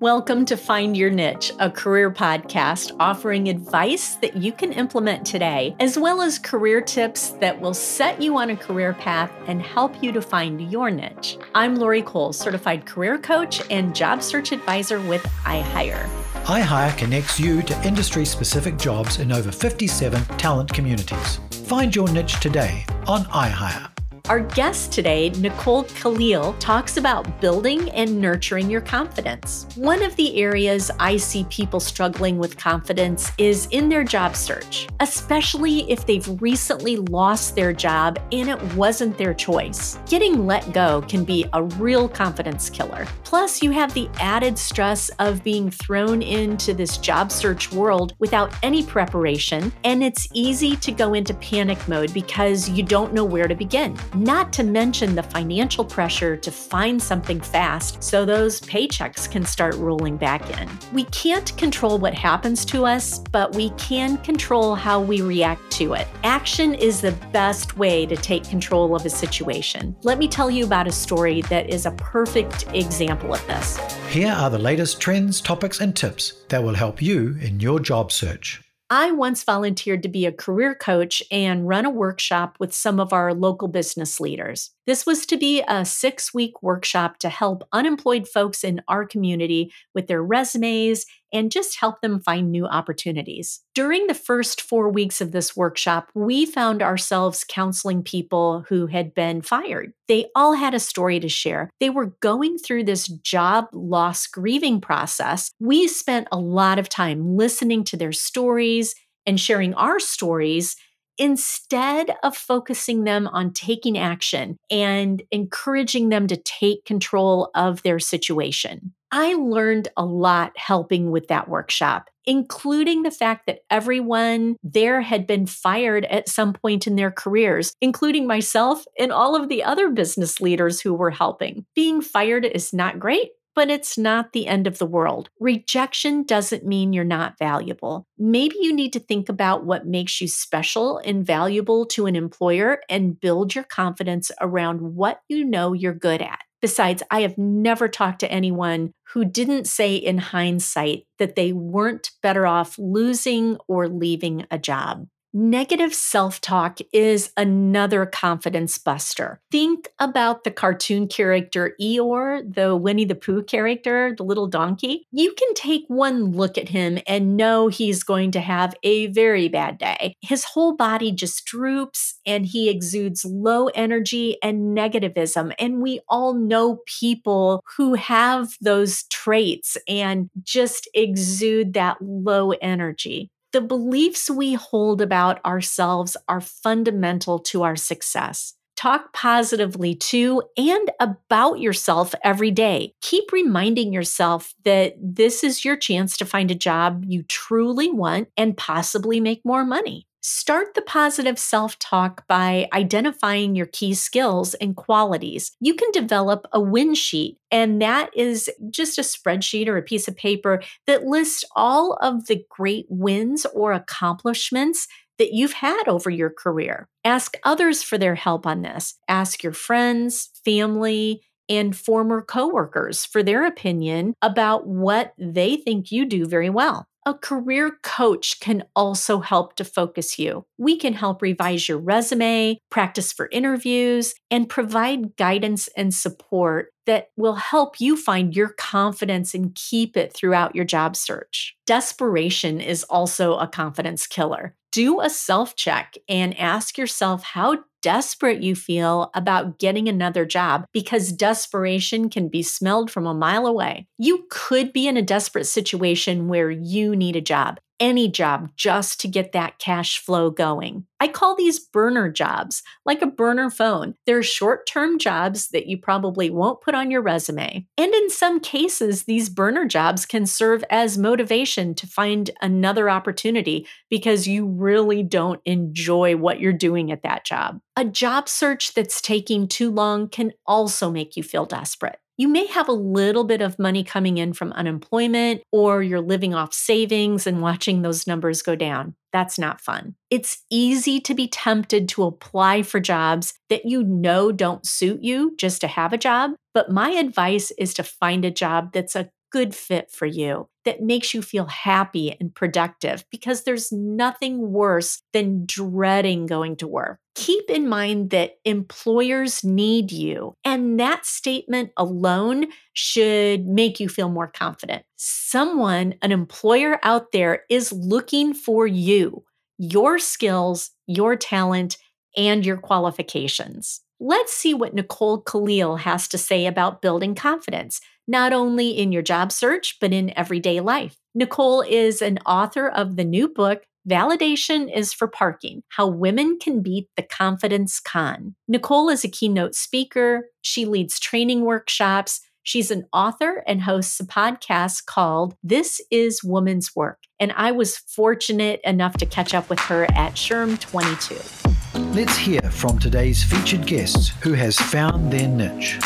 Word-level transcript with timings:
Welcome 0.00 0.44
to 0.44 0.58
Find 0.58 0.94
Your 0.94 1.08
Niche, 1.08 1.52
a 1.58 1.70
career 1.70 2.10
podcast 2.10 2.94
offering 3.00 3.48
advice 3.48 4.16
that 4.16 4.36
you 4.36 4.52
can 4.52 4.74
implement 4.74 5.24
today, 5.24 5.74
as 5.80 5.98
well 5.98 6.20
as 6.20 6.38
career 6.38 6.82
tips 6.82 7.30
that 7.40 7.58
will 7.58 7.72
set 7.72 8.20
you 8.20 8.36
on 8.36 8.50
a 8.50 8.56
career 8.58 8.92
path 8.92 9.32
and 9.46 9.62
help 9.62 10.02
you 10.02 10.12
to 10.12 10.20
find 10.20 10.70
your 10.70 10.90
niche. 10.90 11.38
I'm 11.54 11.76
Lori 11.76 12.02
Cole, 12.02 12.34
certified 12.34 12.84
career 12.84 13.16
coach 13.16 13.62
and 13.70 13.96
job 13.96 14.22
search 14.22 14.52
advisor 14.52 15.00
with 15.00 15.22
iHire. 15.44 16.06
iHire 16.44 16.94
connects 16.98 17.40
you 17.40 17.62
to 17.62 17.82
industry 17.82 18.26
specific 18.26 18.76
jobs 18.76 19.18
in 19.18 19.32
over 19.32 19.50
57 19.50 20.22
talent 20.36 20.70
communities. 20.74 21.40
Find 21.64 21.96
your 21.96 22.08
niche 22.12 22.38
today 22.40 22.84
on 23.06 23.24
iHire. 23.24 23.95
Our 24.28 24.40
guest 24.40 24.90
today, 24.90 25.30
Nicole 25.38 25.84
Kalil, 25.84 26.54
talks 26.54 26.96
about 26.96 27.40
building 27.40 27.90
and 27.90 28.20
nurturing 28.20 28.68
your 28.68 28.80
confidence. 28.80 29.68
One 29.76 30.02
of 30.02 30.16
the 30.16 30.42
areas 30.42 30.90
I 30.98 31.16
see 31.16 31.44
people 31.44 31.78
struggling 31.78 32.36
with 32.36 32.56
confidence 32.56 33.30
is 33.38 33.68
in 33.70 33.88
their 33.88 34.02
job 34.02 34.34
search, 34.34 34.88
especially 34.98 35.88
if 35.88 36.06
they've 36.06 36.42
recently 36.42 36.96
lost 36.96 37.54
their 37.54 37.72
job 37.72 38.18
and 38.32 38.48
it 38.48 38.60
wasn't 38.74 39.16
their 39.16 39.32
choice. 39.32 39.96
Getting 40.08 40.44
let 40.44 40.72
go 40.72 41.02
can 41.02 41.22
be 41.22 41.46
a 41.52 41.62
real 41.62 42.08
confidence 42.08 42.68
killer. 42.68 43.06
Plus, 43.22 43.62
you 43.62 43.70
have 43.70 43.94
the 43.94 44.08
added 44.18 44.58
stress 44.58 45.08
of 45.20 45.44
being 45.44 45.70
thrown 45.70 46.20
into 46.20 46.74
this 46.74 46.98
job 46.98 47.30
search 47.30 47.70
world 47.70 48.14
without 48.18 48.52
any 48.64 48.82
preparation, 48.82 49.72
and 49.84 50.02
it's 50.02 50.26
easy 50.32 50.74
to 50.78 50.90
go 50.90 51.14
into 51.14 51.32
panic 51.34 51.78
mode 51.86 52.12
because 52.12 52.68
you 52.68 52.82
don't 52.82 53.14
know 53.14 53.24
where 53.24 53.46
to 53.46 53.54
begin 53.54 53.96
not 54.16 54.52
to 54.54 54.62
mention 54.62 55.14
the 55.14 55.22
financial 55.22 55.84
pressure 55.84 56.36
to 56.36 56.50
find 56.50 57.00
something 57.02 57.40
fast 57.40 58.02
so 58.02 58.24
those 58.24 58.60
paychecks 58.62 59.30
can 59.30 59.44
start 59.44 59.74
rolling 59.76 60.16
back 60.16 60.48
in. 60.58 60.68
We 60.92 61.04
can't 61.04 61.56
control 61.56 61.98
what 61.98 62.14
happens 62.14 62.64
to 62.66 62.84
us, 62.84 63.18
but 63.18 63.54
we 63.54 63.70
can 63.70 64.16
control 64.18 64.74
how 64.74 65.00
we 65.00 65.20
react 65.20 65.70
to 65.72 65.94
it. 65.94 66.08
Action 66.24 66.74
is 66.74 67.00
the 67.00 67.12
best 67.32 67.76
way 67.76 68.06
to 68.06 68.16
take 68.16 68.48
control 68.48 68.94
of 68.96 69.04
a 69.04 69.10
situation. 69.10 69.94
Let 70.02 70.18
me 70.18 70.28
tell 70.28 70.50
you 70.50 70.64
about 70.64 70.86
a 70.86 70.92
story 70.92 71.42
that 71.42 71.68
is 71.68 71.86
a 71.86 71.92
perfect 71.92 72.66
example 72.74 73.34
of 73.34 73.46
this. 73.46 73.78
Here 74.08 74.32
are 74.32 74.50
the 74.50 74.58
latest 74.58 75.00
trends, 75.00 75.40
topics, 75.40 75.80
and 75.80 75.94
tips 75.94 76.44
that 76.48 76.62
will 76.62 76.74
help 76.74 77.02
you 77.02 77.36
in 77.40 77.60
your 77.60 77.80
job 77.80 78.10
search. 78.10 78.62
I 78.90 79.10
once 79.12 79.42
volunteered 79.44 80.02
to 80.02 80.08
be 80.08 80.26
a 80.26 80.32
career 80.32 80.74
coach 80.74 81.22
and 81.30 81.68
run 81.68 81.84
a 81.86 81.90
workshop 81.90 82.56
with 82.60 82.72
some 82.74 83.00
of 83.00 83.12
our 83.12 83.34
local 83.34 83.68
business 83.68 84.20
leaders. 84.20 84.70
This 84.86 85.04
was 85.04 85.26
to 85.26 85.36
be 85.36 85.62
a 85.66 85.84
six 85.84 86.32
week 86.32 86.62
workshop 86.62 87.18
to 87.18 87.28
help 87.28 87.66
unemployed 87.72 88.28
folks 88.28 88.62
in 88.62 88.82
our 88.88 89.04
community 89.04 89.72
with 89.94 90.06
their 90.06 90.22
resumes 90.22 91.06
and 91.32 91.50
just 91.50 91.80
help 91.80 92.00
them 92.00 92.20
find 92.20 92.50
new 92.50 92.66
opportunities. 92.66 93.60
During 93.74 94.06
the 94.06 94.14
first 94.14 94.60
four 94.60 94.88
weeks 94.88 95.20
of 95.20 95.32
this 95.32 95.56
workshop, 95.56 96.10
we 96.14 96.46
found 96.46 96.82
ourselves 96.82 97.44
counseling 97.46 98.02
people 98.02 98.64
who 98.68 98.86
had 98.86 99.12
been 99.12 99.42
fired. 99.42 99.92
They 100.08 100.26
all 100.36 100.54
had 100.54 100.72
a 100.72 100.80
story 100.80 101.18
to 101.20 101.28
share. 101.28 101.68
They 101.80 101.90
were 101.90 102.14
going 102.20 102.58
through 102.58 102.84
this 102.84 103.08
job 103.08 103.66
loss 103.72 104.26
grieving 104.26 104.80
process. 104.80 105.50
We 105.58 105.88
spent 105.88 106.28
a 106.30 106.38
lot 106.38 106.78
of 106.78 106.88
time 106.88 107.36
listening 107.36 107.84
to 107.84 107.96
their 107.96 108.12
stories 108.12 108.94
and 109.26 109.40
sharing 109.40 109.74
our 109.74 109.98
stories 109.98 110.76
instead 111.18 112.14
of 112.22 112.36
focusing 112.36 113.04
them 113.04 113.26
on 113.28 113.52
taking 113.52 113.98
action 113.98 114.56
and 114.70 115.22
encouraging 115.30 116.08
them 116.08 116.26
to 116.26 116.36
take 116.36 116.84
control 116.84 117.50
of 117.54 117.82
their 117.82 117.98
situation. 117.98 118.92
I 119.12 119.34
learned 119.34 119.88
a 119.96 120.04
lot 120.04 120.52
helping 120.56 121.10
with 121.10 121.28
that 121.28 121.48
workshop, 121.48 122.10
including 122.24 123.02
the 123.02 123.10
fact 123.10 123.46
that 123.46 123.60
everyone 123.70 124.56
there 124.64 125.00
had 125.00 125.26
been 125.26 125.46
fired 125.46 126.04
at 126.06 126.28
some 126.28 126.52
point 126.52 126.86
in 126.86 126.96
their 126.96 127.12
careers, 127.12 127.72
including 127.80 128.26
myself 128.26 128.84
and 128.98 129.12
all 129.12 129.36
of 129.36 129.48
the 129.48 129.62
other 129.62 129.90
business 129.90 130.40
leaders 130.40 130.80
who 130.80 130.92
were 130.92 131.12
helping. 131.12 131.64
Being 131.74 132.00
fired 132.02 132.44
is 132.44 132.72
not 132.72 132.98
great, 132.98 133.30
but 133.56 133.70
it's 133.70 133.96
not 133.96 134.32
the 134.32 134.46
end 134.46 134.66
of 134.66 134.78
the 134.78 134.86
world. 134.86 135.30
Rejection 135.40 136.22
doesn't 136.22 136.66
mean 136.66 136.92
you're 136.92 137.04
not 137.04 137.38
valuable. 137.38 138.06
Maybe 138.18 138.54
you 138.60 138.72
need 138.72 138.92
to 138.92 139.00
think 139.00 139.30
about 139.30 139.64
what 139.64 139.86
makes 139.86 140.20
you 140.20 140.28
special 140.28 140.98
and 140.98 141.26
valuable 141.26 141.86
to 141.86 142.04
an 142.06 142.14
employer 142.14 142.82
and 142.90 143.18
build 143.18 143.54
your 143.54 143.64
confidence 143.64 144.30
around 144.40 144.82
what 144.82 145.22
you 145.28 145.44
know 145.44 145.72
you're 145.72 145.94
good 145.94 146.20
at. 146.20 146.40
Besides, 146.60 147.02
I 147.10 147.22
have 147.22 147.38
never 147.38 147.88
talked 147.88 148.20
to 148.20 148.30
anyone 148.30 148.92
who 149.12 149.24
didn't 149.24 149.66
say 149.66 149.96
in 149.96 150.18
hindsight 150.18 151.04
that 151.18 151.34
they 151.36 151.52
weren't 151.52 152.10
better 152.22 152.46
off 152.46 152.78
losing 152.78 153.56
or 153.68 153.88
leaving 153.88 154.46
a 154.50 154.58
job. 154.58 155.06
Negative 155.38 155.92
self 155.92 156.40
talk 156.40 156.78
is 156.94 157.30
another 157.36 158.06
confidence 158.06 158.78
buster. 158.78 159.38
Think 159.52 159.90
about 159.98 160.44
the 160.44 160.50
cartoon 160.50 161.08
character 161.08 161.76
Eeyore, 161.78 162.54
the 162.54 162.74
Winnie 162.74 163.04
the 163.04 163.16
Pooh 163.16 163.42
character, 163.42 164.14
the 164.16 164.22
little 164.22 164.46
donkey. 164.46 165.06
You 165.12 165.34
can 165.36 165.52
take 165.52 165.84
one 165.88 166.32
look 166.32 166.56
at 166.56 166.70
him 166.70 167.00
and 167.06 167.36
know 167.36 167.68
he's 167.68 168.02
going 168.02 168.30
to 168.30 168.40
have 168.40 168.74
a 168.82 169.08
very 169.08 169.48
bad 169.48 169.76
day. 169.76 170.14
His 170.22 170.42
whole 170.42 170.74
body 170.74 171.12
just 171.12 171.44
droops 171.44 172.18
and 172.24 172.46
he 172.46 172.70
exudes 172.70 173.22
low 173.22 173.66
energy 173.74 174.38
and 174.42 174.74
negativism. 174.74 175.52
And 175.58 175.82
we 175.82 176.00
all 176.08 176.32
know 176.32 176.80
people 176.86 177.62
who 177.76 177.92
have 177.92 178.56
those 178.62 179.02
traits 179.10 179.76
and 179.86 180.30
just 180.42 180.88
exude 180.94 181.74
that 181.74 181.98
low 182.00 182.52
energy 182.52 183.30
the 183.56 183.62
beliefs 183.62 184.28
we 184.28 184.52
hold 184.52 185.00
about 185.00 185.42
ourselves 185.42 186.14
are 186.28 186.42
fundamental 186.42 187.38
to 187.38 187.62
our 187.62 187.74
success. 187.74 188.52
Talk 188.76 189.14
positively 189.14 189.94
to 189.94 190.42
and 190.58 190.90
about 191.00 191.58
yourself 191.58 192.14
every 192.22 192.50
day. 192.50 192.92
Keep 193.00 193.32
reminding 193.32 193.94
yourself 193.94 194.52
that 194.66 194.92
this 195.00 195.42
is 195.42 195.64
your 195.64 195.78
chance 195.78 196.18
to 196.18 196.26
find 196.26 196.50
a 196.50 196.54
job 196.54 197.06
you 197.06 197.22
truly 197.22 197.90
want 197.90 198.28
and 198.36 198.58
possibly 198.58 199.20
make 199.20 199.40
more 199.42 199.64
money. 199.64 200.06
Start 200.28 200.74
the 200.74 200.82
positive 200.82 201.38
self 201.38 201.78
talk 201.78 202.26
by 202.26 202.66
identifying 202.72 203.54
your 203.54 203.66
key 203.66 203.94
skills 203.94 204.54
and 204.54 204.74
qualities. 204.74 205.52
You 205.60 205.74
can 205.74 205.88
develop 205.92 206.48
a 206.52 206.60
win 206.60 206.96
sheet, 206.96 207.38
and 207.52 207.80
that 207.80 208.10
is 208.12 208.50
just 208.68 208.98
a 208.98 209.02
spreadsheet 209.02 209.68
or 209.68 209.76
a 209.76 209.82
piece 209.82 210.08
of 210.08 210.16
paper 210.16 210.64
that 210.88 211.04
lists 211.04 211.44
all 211.54 211.92
of 212.02 212.26
the 212.26 212.44
great 212.50 212.86
wins 212.88 213.46
or 213.54 213.72
accomplishments 213.72 214.88
that 215.18 215.32
you've 215.32 215.52
had 215.52 215.84
over 215.86 216.10
your 216.10 216.30
career. 216.30 216.88
Ask 217.04 217.36
others 217.44 217.84
for 217.84 217.96
their 217.96 218.16
help 218.16 218.48
on 218.48 218.62
this. 218.62 218.94
Ask 219.06 219.44
your 219.44 219.52
friends, 219.52 220.30
family, 220.44 221.22
and 221.48 221.76
former 221.76 222.20
coworkers 222.20 223.04
for 223.04 223.22
their 223.22 223.46
opinion 223.46 224.14
about 224.22 224.66
what 224.66 225.12
they 225.18 225.54
think 225.54 225.92
you 225.92 226.04
do 226.04 226.26
very 226.26 226.50
well. 226.50 226.88
A 227.06 227.14
career 227.14 227.78
coach 227.84 228.40
can 228.40 228.64
also 228.74 229.20
help 229.20 229.54
to 229.56 229.64
focus 229.64 230.18
you. 230.18 230.44
We 230.58 230.76
can 230.76 230.92
help 230.92 231.22
revise 231.22 231.68
your 231.68 231.78
resume, 231.78 232.58
practice 232.68 233.12
for 233.12 233.28
interviews, 233.30 234.12
and 234.28 234.48
provide 234.48 235.16
guidance 235.16 235.68
and 235.76 235.94
support 235.94 236.72
that 236.86 237.10
will 237.16 237.36
help 237.36 237.80
you 237.80 237.96
find 237.96 238.34
your 238.34 238.48
confidence 238.48 239.34
and 239.34 239.54
keep 239.54 239.96
it 239.96 240.14
throughout 240.14 240.56
your 240.56 240.64
job 240.64 240.96
search. 240.96 241.54
Desperation 241.64 242.60
is 242.60 242.82
also 242.84 243.36
a 243.36 243.46
confidence 243.46 244.08
killer. 244.08 244.56
Do 244.76 245.00
a 245.00 245.08
self 245.08 245.56
check 245.56 245.94
and 246.06 246.38
ask 246.38 246.76
yourself 246.76 247.22
how 247.22 247.60
desperate 247.80 248.42
you 248.42 248.54
feel 248.54 249.10
about 249.14 249.58
getting 249.58 249.88
another 249.88 250.26
job 250.26 250.66
because 250.70 251.12
desperation 251.12 252.10
can 252.10 252.28
be 252.28 252.42
smelled 252.42 252.90
from 252.90 253.06
a 253.06 253.14
mile 253.14 253.46
away. 253.46 253.86
You 253.96 254.26
could 254.28 254.74
be 254.74 254.86
in 254.86 254.98
a 254.98 255.02
desperate 255.02 255.46
situation 255.46 256.28
where 256.28 256.50
you 256.50 256.94
need 256.94 257.16
a 257.16 257.22
job 257.22 257.58
any 257.80 258.08
job 258.08 258.50
just 258.56 259.00
to 259.00 259.08
get 259.08 259.32
that 259.32 259.58
cash 259.58 259.98
flow 259.98 260.30
going. 260.30 260.86
I 260.98 261.08
call 261.08 261.36
these 261.36 261.58
burner 261.58 262.10
jobs, 262.10 262.62
like 262.84 263.02
a 263.02 263.06
burner 263.06 263.50
phone. 263.50 263.94
They're 264.06 264.22
short 264.22 264.66
term 264.66 264.98
jobs 264.98 265.48
that 265.48 265.66
you 265.66 265.78
probably 265.78 266.30
won't 266.30 266.62
put 266.62 266.74
on 266.74 266.90
your 266.90 267.02
resume. 267.02 267.66
And 267.76 267.94
in 267.94 268.10
some 268.10 268.40
cases, 268.40 269.04
these 269.04 269.28
burner 269.28 269.66
jobs 269.66 270.06
can 270.06 270.26
serve 270.26 270.64
as 270.70 270.96
motivation 270.96 271.74
to 271.74 271.86
find 271.86 272.30
another 272.40 272.88
opportunity 272.88 273.66
because 273.90 274.26
you 274.26 274.46
really 274.46 275.02
don't 275.02 275.40
enjoy 275.44 276.16
what 276.16 276.40
you're 276.40 276.52
doing 276.52 276.90
at 276.90 277.02
that 277.02 277.24
job. 277.24 277.60
A 277.76 277.84
job 277.84 278.28
search 278.28 278.72
that's 278.74 279.02
taking 279.02 279.48
too 279.48 279.70
long 279.70 280.08
can 280.08 280.32
also 280.46 280.90
make 280.90 281.16
you 281.16 281.22
feel 281.22 281.44
desperate. 281.44 281.98
You 282.18 282.28
may 282.28 282.46
have 282.46 282.68
a 282.68 282.72
little 282.72 283.24
bit 283.24 283.42
of 283.42 283.58
money 283.58 283.84
coming 283.84 284.16
in 284.16 284.32
from 284.32 284.52
unemployment, 284.52 285.42
or 285.52 285.82
you're 285.82 286.00
living 286.00 286.34
off 286.34 286.54
savings 286.54 287.26
and 287.26 287.42
watching 287.42 287.82
those 287.82 288.06
numbers 288.06 288.40
go 288.40 288.56
down. 288.56 288.94
That's 289.12 289.38
not 289.38 289.60
fun. 289.60 289.96
It's 290.10 290.42
easy 290.50 290.98
to 291.00 291.14
be 291.14 291.28
tempted 291.28 291.88
to 291.90 292.04
apply 292.04 292.62
for 292.62 292.80
jobs 292.80 293.34
that 293.50 293.66
you 293.66 293.82
know 293.82 294.32
don't 294.32 294.66
suit 294.66 295.02
you 295.02 295.34
just 295.38 295.60
to 295.60 295.66
have 295.66 295.92
a 295.92 295.98
job. 295.98 296.32
But 296.54 296.70
my 296.70 296.90
advice 296.90 297.50
is 297.58 297.74
to 297.74 297.82
find 297.82 298.24
a 298.24 298.30
job 298.30 298.72
that's 298.72 298.96
a 298.96 299.10
good 299.36 299.54
fit 299.54 299.90
for 299.90 300.06
you, 300.06 300.48
that 300.64 300.80
makes 300.80 301.12
you 301.12 301.20
feel 301.20 301.44
happy 301.44 302.16
and 302.18 302.34
productive, 302.34 303.04
because 303.10 303.42
there's 303.42 303.70
nothing 303.70 304.50
worse 304.50 305.02
than 305.12 305.44
dreading 305.44 306.24
going 306.24 306.56
to 306.56 306.66
work. 306.66 306.98
Keep 307.14 307.50
in 307.50 307.68
mind 307.68 308.08
that 308.10 308.38
employers 308.46 309.44
need 309.44 309.92
you, 309.92 310.32
and 310.42 310.80
that 310.80 311.04
statement 311.04 311.70
alone 311.76 312.46
should 312.72 313.46
make 313.46 313.78
you 313.78 313.90
feel 313.90 314.08
more 314.08 314.26
confident. 314.26 314.86
Someone, 314.96 315.94
an 316.00 316.12
employer 316.12 316.80
out 316.82 317.12
there, 317.12 317.42
is 317.50 317.70
looking 317.72 318.32
for 318.32 318.66
you, 318.66 319.22
your 319.58 319.98
skills, 319.98 320.70
your 320.86 321.14
talent, 321.14 321.76
and 322.16 322.46
your 322.46 322.56
qualifications. 322.56 323.82
Let's 324.00 324.32
see 324.32 324.54
what 324.54 324.74
Nicole 324.74 325.20
Kalil 325.20 325.76
has 325.76 326.08
to 326.08 326.18
say 326.18 326.46
about 326.46 326.80
building 326.80 327.14
confidence, 327.14 327.82
not 328.06 328.32
only 328.32 328.70
in 328.70 328.92
your 328.92 329.02
job 329.02 329.32
search, 329.32 329.78
but 329.80 329.92
in 329.92 330.16
everyday 330.16 330.60
life. 330.60 330.96
Nicole 331.14 331.62
is 331.62 332.02
an 332.02 332.18
author 332.26 332.68
of 332.68 332.96
the 332.96 333.04
new 333.04 333.28
book, 333.28 333.62
Validation 333.88 334.68
is 334.74 334.92
for 334.92 335.06
Parking 335.06 335.62
How 335.68 335.86
Women 335.86 336.38
Can 336.40 336.60
Beat 336.60 336.88
the 336.96 337.04
Confidence 337.04 337.78
Con. 337.78 338.34
Nicole 338.48 338.88
is 338.88 339.04
a 339.04 339.08
keynote 339.08 339.54
speaker. 339.54 340.28
She 340.42 340.64
leads 340.64 340.98
training 340.98 341.42
workshops. 341.42 342.20
She's 342.42 342.72
an 342.72 342.86
author 342.92 343.44
and 343.46 343.62
hosts 343.62 344.00
a 344.00 344.04
podcast 344.04 344.86
called 344.86 345.36
This 345.40 345.80
is 345.92 346.24
Woman's 346.24 346.74
Work. 346.74 346.98
And 347.20 347.32
I 347.36 347.52
was 347.52 347.76
fortunate 347.76 348.60
enough 348.64 348.96
to 348.96 349.06
catch 349.06 349.34
up 349.34 349.48
with 349.48 349.60
her 349.60 349.84
at 349.84 350.14
SHRM 350.14 350.58
22. 350.58 351.80
Let's 351.92 352.16
hear 352.16 352.42
from 352.42 352.80
today's 352.80 353.22
featured 353.22 353.66
guests 353.66 354.08
who 354.20 354.32
has 354.32 354.58
found 354.58 355.12
their 355.12 355.28
niche. 355.28 355.78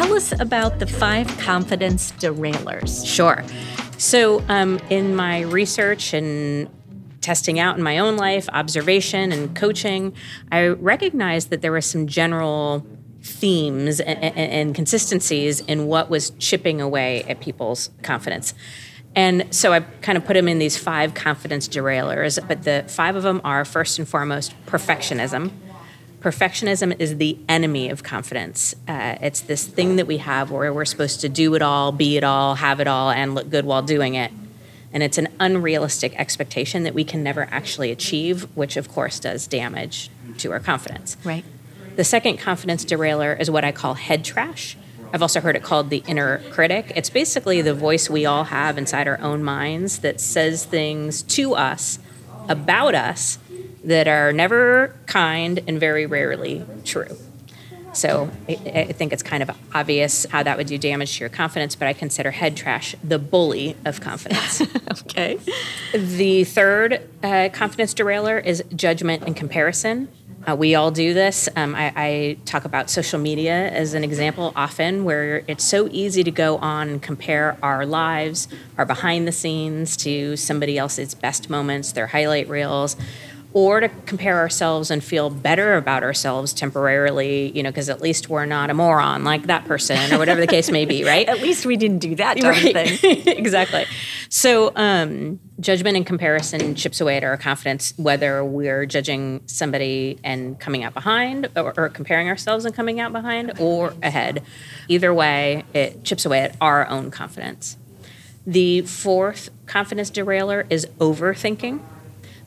Tell 0.00 0.14
us 0.14 0.32
about 0.40 0.78
the 0.78 0.86
five 0.86 1.26
confidence 1.36 2.12
derailers. 2.12 3.06
Sure. 3.06 3.44
So, 3.98 4.42
um, 4.48 4.80
in 4.88 5.14
my 5.14 5.42
research 5.42 6.14
and 6.14 6.70
testing 7.20 7.58
out 7.58 7.76
in 7.76 7.82
my 7.82 7.98
own 7.98 8.16
life, 8.16 8.48
observation 8.50 9.30
and 9.30 9.54
coaching, 9.54 10.14
I 10.50 10.68
recognized 10.68 11.50
that 11.50 11.60
there 11.60 11.70
were 11.70 11.82
some 11.82 12.06
general 12.06 12.86
themes 13.22 14.00
and, 14.00 14.18
and, 14.24 14.38
and 14.38 14.74
consistencies 14.74 15.60
in 15.60 15.86
what 15.86 16.08
was 16.08 16.30
chipping 16.38 16.80
away 16.80 17.22
at 17.24 17.40
people's 17.40 17.90
confidence. 18.02 18.54
And 19.14 19.54
so 19.54 19.74
I 19.74 19.80
kind 19.80 20.16
of 20.16 20.24
put 20.24 20.32
them 20.32 20.48
in 20.48 20.58
these 20.58 20.78
five 20.78 21.12
confidence 21.12 21.68
derailers, 21.68 22.38
but 22.48 22.62
the 22.62 22.86
five 22.88 23.16
of 23.16 23.22
them 23.22 23.42
are 23.44 23.66
first 23.66 23.98
and 23.98 24.08
foremost 24.08 24.54
perfectionism. 24.64 25.50
Perfectionism 26.20 26.94
is 27.00 27.16
the 27.16 27.38
enemy 27.48 27.88
of 27.88 28.02
confidence. 28.02 28.74
Uh, 28.86 29.16
it's 29.22 29.40
this 29.40 29.66
thing 29.66 29.96
that 29.96 30.06
we 30.06 30.18
have 30.18 30.50
where 30.50 30.72
we're 30.72 30.84
supposed 30.84 31.22
to 31.22 31.30
do 31.30 31.54
it 31.54 31.62
all, 31.62 31.92
be 31.92 32.18
it 32.18 32.24
all, 32.24 32.56
have 32.56 32.78
it 32.78 32.86
all, 32.86 33.10
and 33.10 33.34
look 33.34 33.48
good 33.48 33.64
while 33.64 33.80
doing 33.80 34.14
it. 34.14 34.30
And 34.92 35.02
it's 35.02 35.16
an 35.16 35.28
unrealistic 35.38 36.14
expectation 36.18 36.82
that 36.82 36.92
we 36.92 37.04
can 37.04 37.22
never 37.22 37.48
actually 37.50 37.90
achieve, 37.90 38.42
which 38.54 38.76
of 38.76 38.88
course 38.88 39.18
does 39.18 39.46
damage 39.46 40.10
to 40.38 40.52
our 40.52 40.60
confidence. 40.60 41.16
Right. 41.24 41.44
The 41.96 42.04
second 42.04 42.36
confidence 42.36 42.84
derailer 42.84 43.32
is 43.32 43.50
what 43.50 43.64
I 43.64 43.72
call 43.72 43.94
head 43.94 44.22
trash. 44.22 44.76
I've 45.12 45.22
also 45.22 45.40
heard 45.40 45.56
it 45.56 45.62
called 45.62 45.90
the 45.90 46.02
inner 46.06 46.42
critic. 46.50 46.92
It's 46.94 47.10
basically 47.10 47.62
the 47.62 47.74
voice 47.74 48.10
we 48.10 48.26
all 48.26 48.44
have 48.44 48.76
inside 48.76 49.08
our 49.08 49.18
own 49.20 49.42
minds 49.42 50.00
that 50.00 50.20
says 50.20 50.66
things 50.66 51.22
to 51.22 51.54
us 51.54 51.98
about 52.48 52.94
us 52.94 53.38
that 53.84 54.08
are 54.08 54.32
never 54.32 54.94
kind 55.06 55.60
and 55.66 55.80
very 55.80 56.06
rarely 56.06 56.64
true. 56.84 57.16
So 57.92 58.30
I, 58.48 58.52
I, 58.52 58.92
think 58.92 59.12
it's 59.12 59.22
kind 59.22 59.42
of 59.42 59.50
obvious 59.74 60.24
how 60.26 60.42
that 60.42 60.56
would 60.56 60.68
do 60.68 60.78
damage 60.78 61.14
to 61.16 61.20
your 61.20 61.28
confidence, 61.28 61.74
but 61.74 61.88
I 61.88 61.92
consider 61.92 62.30
head 62.30 62.56
trash 62.56 62.94
the 63.02 63.18
bully 63.18 63.76
of 63.84 64.00
confidence. 64.00 64.62
okay. 65.02 65.38
The 65.92 66.44
third 66.44 67.08
uh, 67.22 67.48
confidence 67.52 67.94
derailer 67.94 68.38
is 68.38 68.62
judgment 68.74 69.24
and 69.24 69.34
comparison. 69.34 70.08
Uh, 70.48 70.56
we 70.56 70.74
all 70.74 70.90
do 70.90 71.12
this. 71.12 71.50
Um, 71.54 71.74
I, 71.74 71.92
I, 71.94 72.36
talk 72.46 72.64
about 72.64 72.88
social 72.88 73.18
media 73.18 73.70
as 73.72 73.92
an 73.92 74.02
example 74.02 74.54
often, 74.56 75.04
where 75.04 75.44
it's 75.46 75.64
so 75.64 75.86
easy 75.92 76.24
to 76.24 76.30
go 76.30 76.56
on 76.58 76.88
and 76.88 77.02
compare 77.02 77.58
our 77.62 77.84
lives, 77.84 78.48
our 78.78 78.86
behind 78.86 79.28
the 79.28 79.32
scenes, 79.32 79.98
to 79.98 80.36
somebody 80.38 80.78
else's 80.78 81.12
best 81.14 81.50
moments, 81.50 81.92
their 81.92 82.06
highlight 82.06 82.48
reels 82.48 82.96
or 83.52 83.80
to 83.80 83.88
compare 84.06 84.38
ourselves 84.38 84.90
and 84.90 85.02
feel 85.02 85.28
better 85.28 85.74
about 85.74 86.02
ourselves 86.02 86.52
temporarily, 86.52 87.50
you 87.50 87.62
know, 87.62 87.70
because 87.70 87.88
at 87.88 88.00
least 88.00 88.28
we're 88.28 88.46
not 88.46 88.70
a 88.70 88.74
moron 88.74 89.24
like 89.24 89.46
that 89.46 89.64
person 89.64 90.12
or 90.12 90.18
whatever 90.18 90.40
the 90.40 90.46
case 90.46 90.70
may 90.70 90.84
be, 90.84 91.04
right? 91.04 91.28
at 91.28 91.40
least 91.40 91.66
we 91.66 91.76
didn't 91.76 91.98
do 91.98 92.14
that 92.14 92.40
right. 92.42 92.98
thing. 92.98 93.22
exactly. 93.26 93.86
So, 94.28 94.72
um, 94.76 95.40
judgment 95.58 95.96
and 95.96 96.06
comparison 96.06 96.74
chips 96.74 97.00
away 97.00 97.16
at 97.16 97.24
our 97.24 97.36
confidence, 97.36 97.92
whether 97.96 98.44
we're 98.44 98.86
judging 98.86 99.42
somebody 99.46 100.18
and 100.22 100.58
coming 100.60 100.84
out 100.84 100.94
behind 100.94 101.48
or, 101.56 101.74
or 101.76 101.88
comparing 101.88 102.28
ourselves 102.28 102.64
and 102.64 102.74
coming 102.74 103.00
out 103.00 103.12
behind 103.12 103.58
or 103.58 103.94
ahead. 104.02 104.42
Either 104.88 105.12
way, 105.12 105.64
it 105.74 106.04
chips 106.04 106.24
away 106.24 106.40
at 106.40 106.56
our 106.60 106.86
own 106.88 107.10
confidence. 107.10 107.76
The 108.46 108.82
fourth 108.82 109.50
confidence 109.66 110.08
derailer 110.10 110.66
is 110.70 110.86
overthinking. 110.98 111.80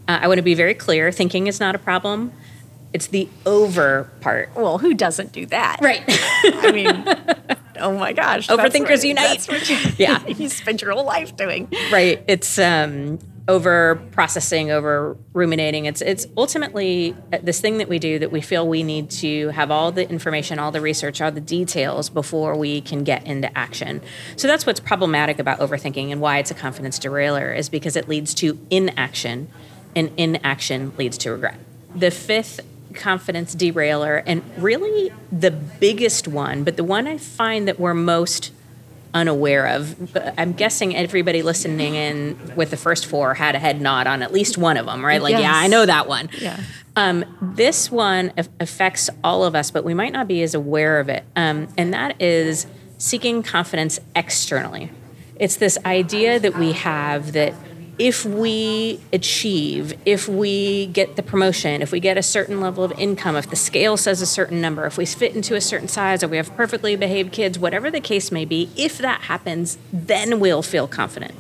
Uh, 0.07 0.19
I 0.21 0.27
want 0.27 0.37
to 0.37 0.43
be 0.43 0.53
very 0.55 0.73
clear 0.73 1.11
thinking 1.11 1.47
is 1.47 1.59
not 1.59 1.75
a 1.75 1.79
problem. 1.79 2.33
It's 2.93 3.07
the 3.07 3.27
over 3.45 4.11
part. 4.21 4.55
Well, 4.55 4.77
who 4.77 4.93
doesn't 4.93 5.31
do 5.31 5.45
that? 5.47 5.77
Right. 5.81 6.03
I 6.07 6.71
mean, 6.71 7.57
oh 7.79 7.97
my 7.97 8.13
gosh. 8.13 8.47
Overthinkers 8.47 8.89
what, 8.89 9.03
unite. 9.03 9.47
You, 9.49 9.77
yeah. 9.97 10.25
you 10.27 10.49
spend 10.49 10.81
your 10.81 10.91
whole 10.91 11.05
life 11.05 11.35
doing. 11.35 11.69
Right. 11.91 12.23
It's 12.27 12.59
um, 12.59 13.17
over 13.47 13.95
processing, 14.11 14.69
over 14.69 15.17
ruminating. 15.33 15.85
It's 15.85 16.01
it's 16.01 16.27
ultimately 16.37 17.15
uh, 17.31 17.39
this 17.41 17.59
thing 17.59 17.79
that 17.79 17.89
we 17.89 17.97
do 17.97 18.19
that 18.19 18.31
we 18.31 18.41
feel 18.41 18.67
we 18.67 18.83
need 18.83 19.09
to 19.11 19.49
have 19.49 19.71
all 19.71 19.91
the 19.91 20.07
information, 20.07 20.59
all 20.59 20.71
the 20.71 20.81
research, 20.81 21.19
all 21.19 21.31
the 21.31 21.41
details 21.41 22.09
before 22.09 22.55
we 22.55 22.79
can 22.81 23.03
get 23.03 23.25
into 23.25 23.55
action. 23.57 24.01
So 24.35 24.47
that's 24.47 24.67
what's 24.67 24.79
problematic 24.79 25.39
about 25.39 25.59
overthinking 25.59 26.11
and 26.11 26.21
why 26.21 26.37
it's 26.37 26.51
a 26.51 26.55
confidence 26.55 26.99
derailer 26.99 27.51
is 27.51 27.69
because 27.69 27.95
it 27.95 28.07
leads 28.07 28.35
to 28.35 28.59
inaction 28.69 29.49
and 29.95 30.11
inaction 30.17 30.93
leads 30.97 31.17
to 31.19 31.31
regret. 31.31 31.59
The 31.95 32.11
fifth 32.11 32.59
confidence 32.93 33.53
derailer, 33.53 34.17
and 34.25 34.43
really 34.57 35.11
the 35.31 35.51
biggest 35.51 36.27
one, 36.27 36.63
but 36.63 36.77
the 36.77 36.83
one 36.83 37.07
I 37.07 37.17
find 37.17 37.67
that 37.67 37.79
we're 37.79 37.93
most 37.93 38.51
unaware 39.13 39.67
of. 39.67 40.15
I'm 40.37 40.53
guessing 40.53 40.95
everybody 40.95 41.43
listening 41.43 41.95
in 41.95 42.53
with 42.55 42.71
the 42.71 42.77
first 42.77 43.05
four 43.05 43.35
had 43.35 43.55
a 43.55 43.59
head 43.59 43.79
nod 43.79 44.07
on 44.07 44.23
at 44.23 44.33
least 44.33 44.57
one 44.57 44.77
of 44.77 44.85
them, 44.85 45.05
right? 45.05 45.21
Like, 45.21 45.31
yes. 45.31 45.41
yeah, 45.41 45.55
I 45.55 45.67
know 45.67 45.85
that 45.85 46.07
one. 46.07 46.29
Yeah. 46.39 46.59
Um, 46.95 47.25
this 47.41 47.91
one 47.91 48.33
affects 48.59 49.09
all 49.23 49.43
of 49.43 49.55
us, 49.55 49.71
but 49.71 49.83
we 49.83 49.93
might 49.93 50.13
not 50.13 50.27
be 50.27 50.41
as 50.43 50.53
aware 50.53 50.99
of 50.99 51.09
it. 51.09 51.23
Um, 51.35 51.67
and 51.77 51.93
that 51.93 52.21
is 52.21 52.67
seeking 52.97 53.43
confidence 53.43 53.99
externally. 54.15 54.89
It's 55.39 55.55
this 55.55 55.77
idea 55.85 56.39
that 56.39 56.57
we 56.57 56.73
have 56.73 57.33
that 57.33 57.53
if 58.03 58.25
we 58.25 58.99
achieve, 59.13 59.93
if 60.05 60.27
we 60.27 60.87
get 60.87 61.15
the 61.15 61.23
promotion, 61.23 61.81
if 61.81 61.93
we 61.93 62.01
get 62.01 62.17
a 62.17 62.21
certain 62.21 62.59
level 62.59 62.83
of 62.83 62.91
income, 62.99 63.37
if 63.37 63.49
the 63.49 63.55
scale 63.55 63.95
says 63.95 64.21
a 64.21 64.25
certain 64.25 64.59
number, 64.59 64.85
if 64.85 64.97
we 64.97 65.05
fit 65.05 65.33
into 65.33 65.55
a 65.55 65.61
certain 65.61 65.87
size, 65.87 66.21
or 66.21 66.27
we 66.27 66.35
have 66.35 66.53
perfectly 66.57 66.97
behaved 66.97 67.31
kids, 67.31 67.57
whatever 67.57 67.89
the 67.89 68.01
case 68.01 68.29
may 68.29 68.43
be, 68.43 68.69
if 68.75 68.97
that 68.97 69.21
happens, 69.21 69.77
then 69.93 70.41
we'll 70.41 70.61
feel 70.61 70.85
confident. 70.85 71.33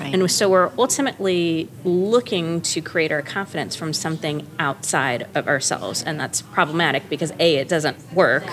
Right. 0.00 0.14
And 0.14 0.30
so 0.30 0.48
we're 0.48 0.72
ultimately 0.78 1.68
looking 1.84 2.62
to 2.62 2.80
create 2.80 3.12
our 3.12 3.20
confidence 3.20 3.76
from 3.76 3.92
something 3.92 4.46
outside 4.58 5.26
of 5.34 5.46
ourselves. 5.46 6.02
And 6.02 6.18
that's 6.18 6.40
problematic 6.40 7.10
because 7.10 7.30
A, 7.38 7.56
it 7.56 7.68
doesn't 7.68 8.14
work, 8.14 8.46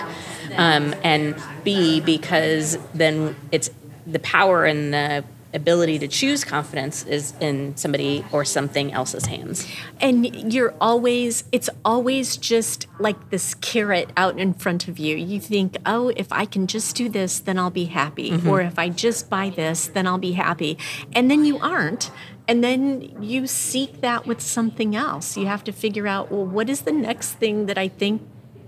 um, 0.58 0.93
and 1.01 1.41
B, 1.63 2.01
because 2.01 2.77
then 2.93 3.38
it's 3.53 3.70
the 4.05 4.20
power 4.20 4.65
and 4.65 4.93
the 4.93 5.24
ability 5.53 6.00
to 6.00 6.07
choose 6.07 6.43
confidence 6.43 7.05
is 7.05 7.33
in 7.39 7.75
somebody 7.77 8.25
or 8.31 8.43
something 8.43 8.91
else's 8.91 9.25
hands. 9.25 9.67
And 10.01 10.53
you're 10.53 10.74
always, 10.81 11.43
it's 11.51 11.69
always 11.86 12.38
just 12.38 12.88
like 13.00 13.29
this 13.29 13.53
carrot 13.55 14.12
out 14.17 14.39
in 14.39 14.53
front 14.53 14.88
of 14.88 15.00
you. 15.00 15.15
You 15.15 15.39
think, 15.39 15.77
oh, 15.86 16.10
if 16.15 16.31
I 16.31 16.45
can 16.45 16.67
just 16.67 16.95
do 16.95 17.10
this, 17.10 17.39
then 17.39 17.57
I'll 17.60 17.69
be 17.69 17.86
happy. 17.86 18.31
Mm-hmm. 18.31 18.50
Or 18.50 18.62
if 18.62 18.79
I 18.79 18.89
just 18.89 19.29
buy 19.29 19.50
this, 19.50 19.88
then 19.88 20.07
I'll 20.07 20.17
be 20.17 20.33
happy. 20.33 20.77
And 21.13 21.29
then 21.29 21.45
you 21.45 21.60
aren't. 21.60 22.12
And 22.48 22.63
then 22.63 23.24
you 23.24 23.48
seek 23.48 24.01
that 24.01 24.25
with 24.25 24.41
something 24.41 24.95
else. 24.95 25.38
You 25.38 25.45
have 25.48 25.63
to 25.65 25.72
figure 25.72 26.07
out, 26.07 26.31
well, 26.31 26.45
what 26.45 26.69
is 26.69 26.81
the 26.81 26.91
next 26.91 27.33
thing 27.33 27.67
that 27.67 27.77
I 27.77 27.88
think 27.88 28.22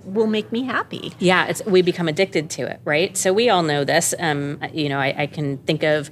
will 0.06 0.28
make 0.28 0.52
me 0.52 0.64
happy. 0.64 1.14
Yeah, 1.20 1.48
it's 1.48 1.66
we 1.66 1.82
become 1.82 2.08
addicted 2.08 2.50
to 2.52 2.62
it, 2.70 2.80
right? 2.86 3.18
So 3.18 3.34
we 3.34 3.50
all 3.50 3.64
know 3.64 3.84
this. 3.84 4.14
Um, 4.20 4.60
you 4.72 4.88
know, 4.88 5.00
I, 5.00 5.24
I 5.24 5.28
can 5.28 5.58
think 5.58 5.84
of 5.84 6.12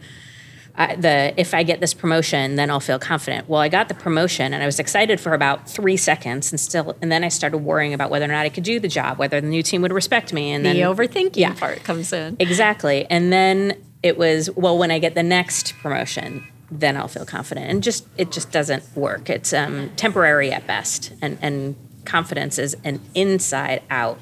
the 0.77 1.33
if 1.37 1.53
I 1.53 1.63
get 1.63 1.79
this 1.79 1.93
promotion, 1.93 2.55
then 2.55 2.69
I'll 2.69 2.79
feel 2.79 2.99
confident. 2.99 3.47
Well, 3.47 3.61
I 3.61 3.69
got 3.69 3.87
the 3.87 3.93
promotion 3.93 4.53
and 4.53 4.63
I 4.63 4.65
was 4.65 4.79
excited 4.79 5.19
for 5.19 5.33
about 5.33 5.69
three 5.69 5.97
seconds, 5.97 6.51
and 6.51 6.59
still, 6.59 6.95
and 7.01 7.11
then 7.11 7.23
I 7.23 7.29
started 7.29 7.59
worrying 7.59 7.93
about 7.93 8.09
whether 8.09 8.25
or 8.25 8.29
not 8.29 8.45
I 8.45 8.49
could 8.49 8.63
do 8.63 8.79
the 8.79 8.87
job, 8.87 9.17
whether 9.19 9.39
the 9.39 9.47
new 9.47 9.63
team 9.63 9.81
would 9.81 9.93
respect 9.93 10.33
me, 10.33 10.51
and 10.51 10.65
the 10.65 10.73
then 10.73 10.77
overthinking 10.77 11.37
yeah, 11.37 11.53
part 11.53 11.83
comes 11.83 12.11
in 12.11 12.37
exactly, 12.39 13.05
and 13.09 13.31
then 13.31 13.75
It 14.03 14.17
was, 14.17 14.49
well, 14.51 14.77
when 14.77 14.91
I 14.91 14.99
get 14.99 15.15
the 15.15 15.23
next 15.23 15.75
promotion, 15.81 16.43
then 16.69 16.97
I'll 16.97 17.07
feel 17.07 17.25
confident. 17.25 17.69
And 17.69 17.81
just 17.81 18.05
it 18.17 18.33
just 18.33 18.51
doesn't 18.51 18.83
work. 18.95 19.29
It's 19.29 19.53
um, 19.53 19.91
temporary 19.95 20.51
at 20.51 20.67
best. 20.67 21.13
And 21.21 21.37
and 21.41 21.75
confidence 22.03 22.59
is 22.59 22.75
an 22.83 22.99
inside 23.15 23.81
out, 23.89 24.19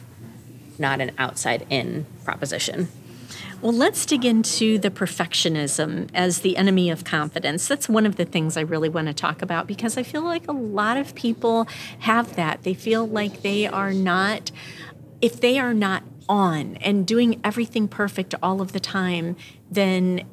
not 0.78 1.02
an 1.02 1.12
outside 1.18 1.66
in 1.70 2.06
proposition. 2.24 2.90
Well, 3.62 3.74
let's 3.74 4.08
dig 4.08 4.26
into 4.26 4.80
the 4.80 4.90
perfectionism 4.90 6.10
as 6.16 6.40
the 6.40 6.58
enemy 6.58 6.90
of 6.90 7.04
confidence. 7.04 7.68
That's 7.68 7.88
one 7.88 8.08
of 8.08 8.16
the 8.16 8.26
things 8.26 8.58
I 8.58 8.62
really 8.62 8.90
want 8.90 9.08
to 9.08 9.14
talk 9.14 9.44
about 9.44 9.68
because 9.68 9.98
I 9.98 10.04
feel 10.04 10.24
like 10.24 10.48
a 10.48 10.52
lot 10.52 10.98
of 10.98 11.14
people 11.14 11.68
have 12.00 12.36
that. 12.36 12.64
They 12.64 12.74
feel 12.74 13.08
like 13.08 13.44
they 13.44 13.68
are 13.68 13.94
not, 13.94 14.52
if 15.22 15.40
they 15.40 15.60
are 15.60 15.76
not 15.76 16.02
on 16.28 16.78
and 16.78 17.06
doing 17.06 17.40
everything 17.44 17.88
perfect 17.88 18.34
all 18.42 18.62
of 18.62 18.72
the 18.72 18.80
time, 18.80 19.36
then 19.70 20.28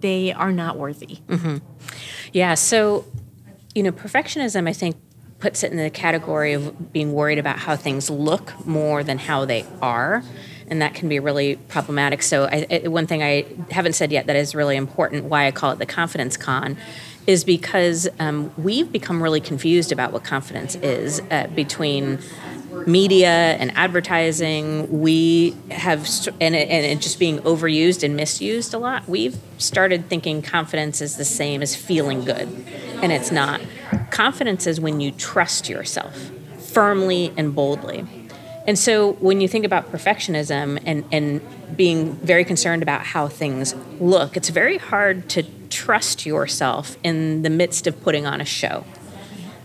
they 0.00 0.32
are 0.32 0.52
not 0.52 0.76
worthy. 0.76 1.18
Mm-hmm. 1.28 1.58
Yeah. 2.32 2.54
So, 2.54 3.04
you 3.72 3.84
know, 3.84 3.92
perfectionism, 3.92 4.68
I 4.68 4.72
think, 4.72 4.96
puts 5.38 5.62
it 5.62 5.70
in 5.70 5.76
the 5.76 5.90
category 5.90 6.54
of 6.54 6.92
being 6.92 7.12
worried 7.12 7.38
about 7.38 7.60
how 7.60 7.76
things 7.76 8.10
look 8.10 8.66
more 8.66 9.04
than 9.04 9.18
how 9.18 9.44
they 9.44 9.64
are 9.80 10.24
and 10.68 10.80
that 10.82 10.94
can 10.94 11.08
be 11.08 11.18
really 11.18 11.56
problematic. 11.68 12.22
So, 12.22 12.44
I, 12.44 12.66
I, 12.70 12.88
one 12.88 13.06
thing 13.06 13.22
I 13.22 13.46
haven't 13.70 13.94
said 13.94 14.12
yet 14.12 14.26
that 14.26 14.36
is 14.36 14.54
really 14.54 14.76
important, 14.76 15.24
why 15.24 15.46
I 15.46 15.50
call 15.50 15.72
it 15.72 15.78
the 15.78 15.86
confidence 15.86 16.36
con, 16.36 16.76
is 17.26 17.44
because 17.44 18.08
um, 18.18 18.52
we've 18.58 18.92
become 18.92 19.22
really 19.22 19.40
confused 19.40 19.92
about 19.92 20.12
what 20.12 20.24
confidence 20.24 20.74
is 20.76 21.20
uh, 21.30 21.46
between 21.54 22.18
media 22.86 23.28
and 23.28 23.70
advertising. 23.76 25.00
We 25.00 25.56
have, 25.70 26.08
and 26.40 26.54
it, 26.54 26.68
and 26.68 26.84
it 26.84 27.00
just 27.00 27.18
being 27.18 27.38
overused 27.40 28.02
and 28.02 28.16
misused 28.16 28.74
a 28.74 28.78
lot. 28.78 29.08
We've 29.08 29.36
started 29.58 30.08
thinking 30.08 30.42
confidence 30.42 31.00
is 31.00 31.16
the 31.16 31.24
same 31.24 31.62
as 31.62 31.74
feeling 31.74 32.24
good, 32.24 32.48
and 33.02 33.12
it's 33.12 33.30
not. 33.30 33.60
Confidence 34.10 34.66
is 34.66 34.80
when 34.80 35.00
you 35.00 35.10
trust 35.12 35.68
yourself 35.68 36.30
firmly 36.58 37.32
and 37.36 37.54
boldly. 37.54 38.04
And 38.66 38.78
so 38.78 39.12
when 39.14 39.40
you 39.40 39.48
think 39.48 39.64
about 39.64 39.92
perfectionism 39.92 40.82
and, 40.86 41.04
and 41.12 41.76
being 41.76 42.14
very 42.14 42.44
concerned 42.44 42.82
about 42.82 43.02
how 43.02 43.28
things 43.28 43.74
look, 44.00 44.36
it's 44.36 44.48
very 44.48 44.78
hard 44.78 45.28
to 45.30 45.42
trust 45.68 46.24
yourself 46.24 46.96
in 47.02 47.42
the 47.42 47.50
midst 47.50 47.86
of 47.86 48.00
putting 48.02 48.26
on 48.26 48.40
a 48.40 48.44
show. 48.44 48.84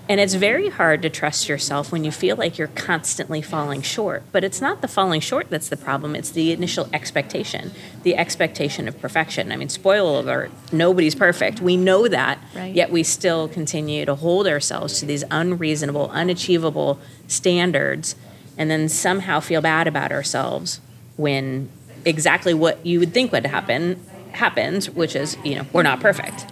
And 0.10 0.20
it's 0.20 0.34
very 0.34 0.70
hard 0.70 1.04
to 1.04 1.10
trust 1.10 1.48
yourself 1.48 1.92
when 1.92 2.04
you 2.04 2.12
feel 2.12 2.36
like 2.36 2.58
you're 2.58 2.70
constantly 2.70 3.44
falling 3.44 3.84
short. 3.84 4.24
But 4.32 4.44
it's 4.44 4.60
not 4.60 4.82
the 4.82 4.88
falling 4.88 5.22
short 5.22 5.52
that's 5.52 5.70
the 5.70 5.78
problem, 5.78 6.16
it's 6.16 6.32
the 6.32 6.52
initial 6.52 6.90
expectation, 6.92 7.72
the 8.02 8.18
expectation 8.18 8.88
of 8.88 9.00
perfection. 9.00 9.52
I 9.52 9.56
mean, 9.56 9.70
spoiler 9.70 10.20
alert, 10.22 10.52
nobody's 10.72 11.14
perfect. 11.14 11.62
We 11.62 11.78
know 11.78 12.08
that, 12.08 12.40
right. 12.56 12.74
yet 12.74 12.90
we 12.90 13.04
still 13.04 13.48
continue 13.48 14.04
to 14.06 14.16
hold 14.16 14.48
ourselves 14.48 15.00
to 15.00 15.06
these 15.06 15.24
unreasonable, 15.30 16.10
unachievable 16.10 17.00
standards 17.28 18.16
and 18.60 18.70
then 18.70 18.90
somehow 18.90 19.40
feel 19.40 19.62
bad 19.62 19.88
about 19.88 20.12
ourselves 20.12 20.82
when 21.16 21.70
exactly 22.06 22.54
what 22.54 22.86
you 22.86 23.00
would 23.00 23.14
think 23.14 23.32
would 23.32 23.46
happen 23.46 24.00
happens, 24.34 24.90
which 24.90 25.16
is, 25.16 25.38
you 25.44 25.56
know, 25.56 25.66
we're 25.74 25.82
not 25.82 26.00
perfect. 26.00 26.46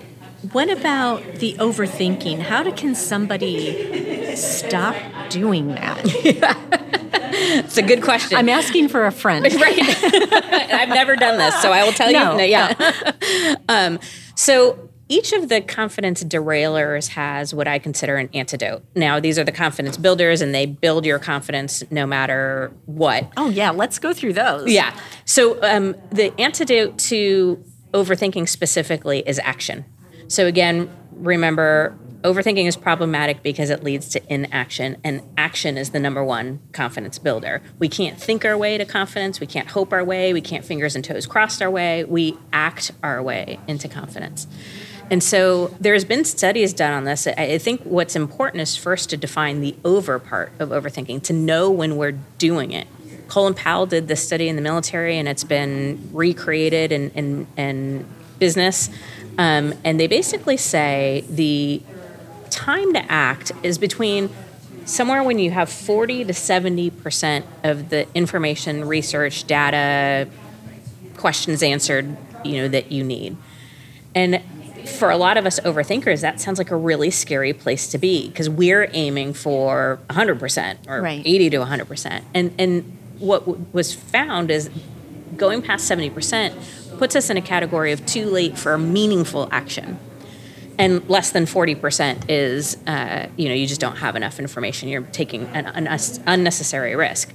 What 0.52 0.70
about 0.70 1.24
the 1.36 1.54
overthinking? 1.56 2.40
How 2.40 2.64
do, 2.64 2.72
can 2.72 2.96
somebody 2.96 4.36
stop 4.36 4.96
doing 5.30 5.68
that? 5.70 6.64
It's 7.30 7.78
a 7.78 7.82
good 7.82 8.02
question. 8.02 8.38
I'm 8.38 8.50
asking 8.50 8.88
for 8.88 9.06
a 9.06 9.12
friend. 9.12 9.46
right. 9.62 9.78
I've 10.74 10.90
never 10.90 11.16
done 11.16 11.38
this, 11.38 11.62
so 11.62 11.72
I 11.72 11.84
will 11.84 11.92
tell 11.92 12.12
no, 12.12 12.38
you. 12.38 12.46
Yeah. 12.46 13.56
um, 13.70 14.00
so 14.36 14.87
each 15.10 15.32
of 15.34 15.50
the 15.50 15.62
confidence 15.62 16.24
derailers 16.24 17.10
has 17.10 17.54
what 17.54 17.68
I 17.68 17.80
consider 17.80 18.18
an 18.18 18.30
antidote. 18.34 18.84
Now, 18.96 19.20
these 19.20 19.40
are 19.40 19.44
the 19.44 19.52
confidence 19.52 19.98
builders, 19.98 20.42
and 20.42 20.54
they 20.54 20.66
build 20.66 21.06
your 21.06 21.20
confidence 21.20 21.84
no 21.90 22.06
matter 22.06 22.72
what. 22.86 23.32
Oh, 23.38 23.50
yeah, 23.50 23.70
let's 23.70 24.00
go 24.00 24.14
through 24.14 24.34
those. 24.34 24.72
Yeah. 24.72 24.98
So, 25.26 25.62
um, 25.64 25.96
the 26.12 26.38
antidote 26.40 26.98
to 27.00 27.64
overthinking 27.94 28.50
specifically 28.50 29.24
is 29.26 29.40
action. 29.40 29.86
So, 30.28 30.46
again, 30.46 30.90
remember 31.14 31.98
overthinking 32.24 32.68
is 32.68 32.76
problematic 32.76 33.44
because 33.44 33.70
it 33.70 33.84
leads 33.84 34.10
to 34.10 34.34
inaction, 34.34 34.98
and 35.04 35.22
action 35.38 35.78
is 35.78 35.92
the 35.92 36.00
number 36.00 36.24
one 36.24 36.60
confidence 36.74 37.18
builder. 37.20 37.62
We 37.80 37.88
can't 37.88 38.20
think 38.20 38.44
our 38.44 38.58
way 38.58 38.78
to 38.78 38.86
confidence, 38.86 39.40
we 39.40 39.48
can't 39.48 39.70
hope 39.70 39.94
our 39.94 40.04
way, 40.04 40.34
we 40.34 40.42
can't 40.42 40.66
fingers 40.66 40.96
and 40.96 41.06
toes 41.06 41.26
crossed 41.26 41.62
our 41.62 41.72
way, 41.72 42.04
we 42.04 42.38
act 42.52 42.92
our 43.04 43.22
way 43.22 43.60
into 43.68 43.88
confidence. 43.88 44.48
And 45.10 45.24
so 45.24 45.68
there's 45.80 46.04
been 46.04 46.26
studies 46.26 46.74
done 46.74 46.94
on 46.94 47.06
this. 47.06 47.28
I 47.28 47.58
think 47.58 47.82
what's 47.84 48.16
important 48.16 48.62
is 48.62 48.76
first 48.76 49.10
to 49.12 49.18
define 49.18 49.62
the 49.62 49.76
over 49.86 50.20
part 50.20 50.52
of 50.60 50.70
overthinking, 50.70 51.24
to 51.24 51.34
know 51.34 51.72
when 51.72 51.96
we're 51.96 52.20
doing 52.38 52.72
it. 52.72 52.88
Colin 53.28 53.54
Powell 53.54 53.86
did 53.86 54.08
this 54.08 54.26
study 54.26 54.48
in 54.50 54.56
the 54.56 54.62
military, 54.62 55.18
and 55.18 55.28
it's 55.28 55.44
been 55.44 56.10
recreated 56.14 56.92
in, 56.92 57.12
in, 57.12 57.48
in 57.58 58.06
business. 58.40 58.90
Um, 59.38 59.74
and 59.84 60.00
they 60.00 60.08
basically 60.08 60.58
say 60.58 61.24
the 61.30 61.82
time 62.50 62.94
to 62.94 63.12
act 63.12 63.52
is 63.64 63.78
between 63.78 64.30
somewhere 64.86 65.22
when 65.22 65.40
you 65.40 65.52
have 65.52 65.70
40 65.70 66.26
to 66.26 66.34
70% 66.34 67.44
of 67.64 67.90
the 67.90 68.08
information, 68.14 68.86
research, 68.86 69.46
data, 69.46 70.30
questions 71.18 71.62
answered, 71.62 72.16
you 72.44 72.62
know, 72.62 72.68
that 72.70 72.92
you 72.92 73.04
need. 73.04 73.36
And 74.16 74.42
for 74.88 75.10
a 75.10 75.18
lot 75.18 75.38
of 75.38 75.46
us 75.46 75.60
overthinkers, 75.62 76.22
that 76.22 76.40
sounds 76.40 76.58
like 76.58 76.72
a 76.72 76.76
really 76.76 77.12
scary 77.12 77.54
place 77.54 77.88
to 77.90 77.98
be 77.98 78.28
because 78.28 78.50
we're 78.50 78.90
aiming 78.94 79.34
for 79.34 80.00
100% 80.10 80.88
or 80.88 81.02
right. 81.02 81.22
80 81.26 81.50
to 81.52 81.58
100%. 81.58 82.24
And, 82.34 82.54
and 82.58 82.98
what 83.20 83.46
w- 83.46 83.66
was 83.74 83.94
found 83.94 84.52
is 84.52 84.70
going 85.36 85.62
past 85.62 85.90
70% 85.90 86.98
puts 86.98 87.16
us 87.16 87.30
in 87.30 87.38
a 87.38 87.42
category 87.42 87.92
of 87.92 88.06
too 88.06 88.26
late 88.26 88.58
for 88.58 88.78
meaningful 88.78 89.48
action. 89.52 90.00
And 90.80 91.08
less 91.10 91.32
than 91.32 91.46
40% 91.46 92.26
is, 92.30 92.78
uh, 92.86 93.28
you 93.36 93.50
know, 93.50 93.56
you 93.56 93.68
just 93.68 93.82
don't 93.82 93.98
have 93.98 94.16
enough 94.16 94.40
information. 94.40 94.90
You're 94.90 95.02
taking 95.02 95.46
an 95.48 95.88
unnecessary 96.28 96.96
risk. 96.96 97.34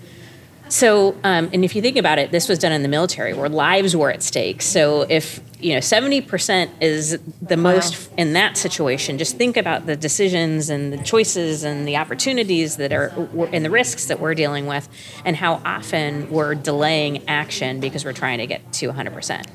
So, 0.72 1.14
um, 1.22 1.50
and 1.52 1.66
if 1.66 1.76
you 1.76 1.82
think 1.82 1.98
about 1.98 2.18
it, 2.18 2.30
this 2.30 2.48
was 2.48 2.58
done 2.58 2.72
in 2.72 2.82
the 2.82 2.88
military 2.88 3.34
where 3.34 3.50
lives 3.50 3.94
were 3.94 4.10
at 4.10 4.22
stake. 4.22 4.62
So, 4.62 5.02
if 5.02 5.38
you 5.60 5.74
know, 5.74 5.80
seventy 5.80 6.22
percent 6.22 6.70
is 6.80 7.18
the 7.42 7.56
wow. 7.56 7.74
most 7.74 8.10
in 8.16 8.32
that 8.32 8.56
situation. 8.56 9.18
Just 9.18 9.36
think 9.36 9.58
about 9.58 9.84
the 9.84 9.96
decisions 9.96 10.70
and 10.70 10.90
the 10.90 10.96
choices 10.96 11.62
and 11.62 11.86
the 11.86 11.98
opportunities 11.98 12.78
that 12.78 12.90
are 12.90 13.08
and 13.52 13.62
the 13.62 13.68
risks 13.68 14.06
that 14.06 14.18
we're 14.18 14.34
dealing 14.34 14.64
with, 14.64 14.88
and 15.26 15.36
how 15.36 15.60
often 15.62 16.30
we're 16.30 16.54
delaying 16.54 17.28
action 17.28 17.78
because 17.78 18.06
we're 18.06 18.14
trying 18.14 18.38
to 18.38 18.46
get 18.46 18.72
to 18.72 18.86
one 18.86 18.96
hundred 18.96 19.12
percent 19.12 19.46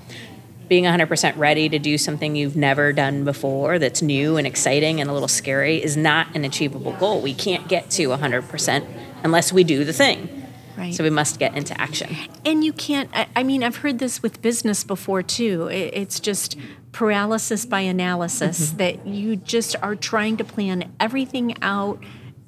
being 0.67 0.83
100% 0.83 1.37
ready 1.37 1.69
to 1.69 1.79
do 1.79 1.97
something 1.97 2.35
you've 2.35 2.57
never 2.57 2.91
done 2.91 3.23
before 3.23 3.79
that's 3.79 4.01
new 4.01 4.35
and 4.35 4.45
exciting 4.45 4.99
and 4.99 5.09
a 5.09 5.13
little 5.13 5.29
scary 5.29 5.81
is 5.81 5.95
not 5.95 6.27
an 6.35 6.43
achievable 6.43 6.91
goal. 6.91 7.21
We 7.21 7.33
can't 7.33 7.69
get 7.69 7.89
to 7.91 8.09
100% 8.09 8.85
unless 9.23 9.53
we 9.53 9.63
do 9.63 9.85
the 9.85 9.93
thing. 9.93 10.36
Right. 10.77 10.93
So 10.93 11.03
we 11.03 11.09
must 11.09 11.39
get 11.39 11.55
into 11.55 11.79
action. 11.79 12.15
And 12.45 12.63
you 12.63 12.71
can't, 12.71 13.09
I, 13.35 13.43
mean, 13.43 13.63
I've 13.63 13.77
heard 13.77 13.97
this 13.97 14.21
with 14.21 14.41
business 14.41 14.83
before 14.83 15.23
too. 15.23 15.67
it's 15.71 16.19
just 16.19 16.55
paralysis 16.91 17.65
by 17.65 17.81
analysis 17.81 18.67
mm-hmm. 18.67 18.77
that 18.77 19.07
you 19.07 19.35
just 19.35 19.75
are 19.81 19.95
trying 19.95 20.37
to 20.37 20.43
plan 20.43 20.93
everything 20.99 21.55
out. 21.63 22.03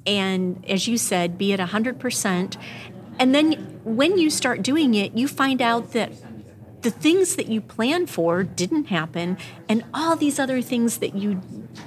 And 0.06 0.64
as 0.68 0.86
you 0.86 0.96
said, 0.96 1.38
be 1.38 1.52
at 1.52 1.58
100%. 1.58 2.56
And 3.18 3.34
then 3.34 3.80
when 3.84 4.16
you 4.16 4.30
start 4.30 4.62
doing 4.62 4.94
it, 4.94 5.12
you 5.14 5.26
find 5.26 5.60
out 5.60 5.92
that 5.92 6.12
the 6.82 6.90
things 6.90 7.36
that 7.36 7.48
you 7.48 7.60
planned 7.60 8.08
for 8.08 8.42
didn't 8.42 8.86
happen, 8.86 9.36
and 9.68 9.84
all 9.92 10.16
these 10.16 10.38
other 10.38 10.62
things 10.62 10.98
that 10.98 11.14
you 11.14 11.42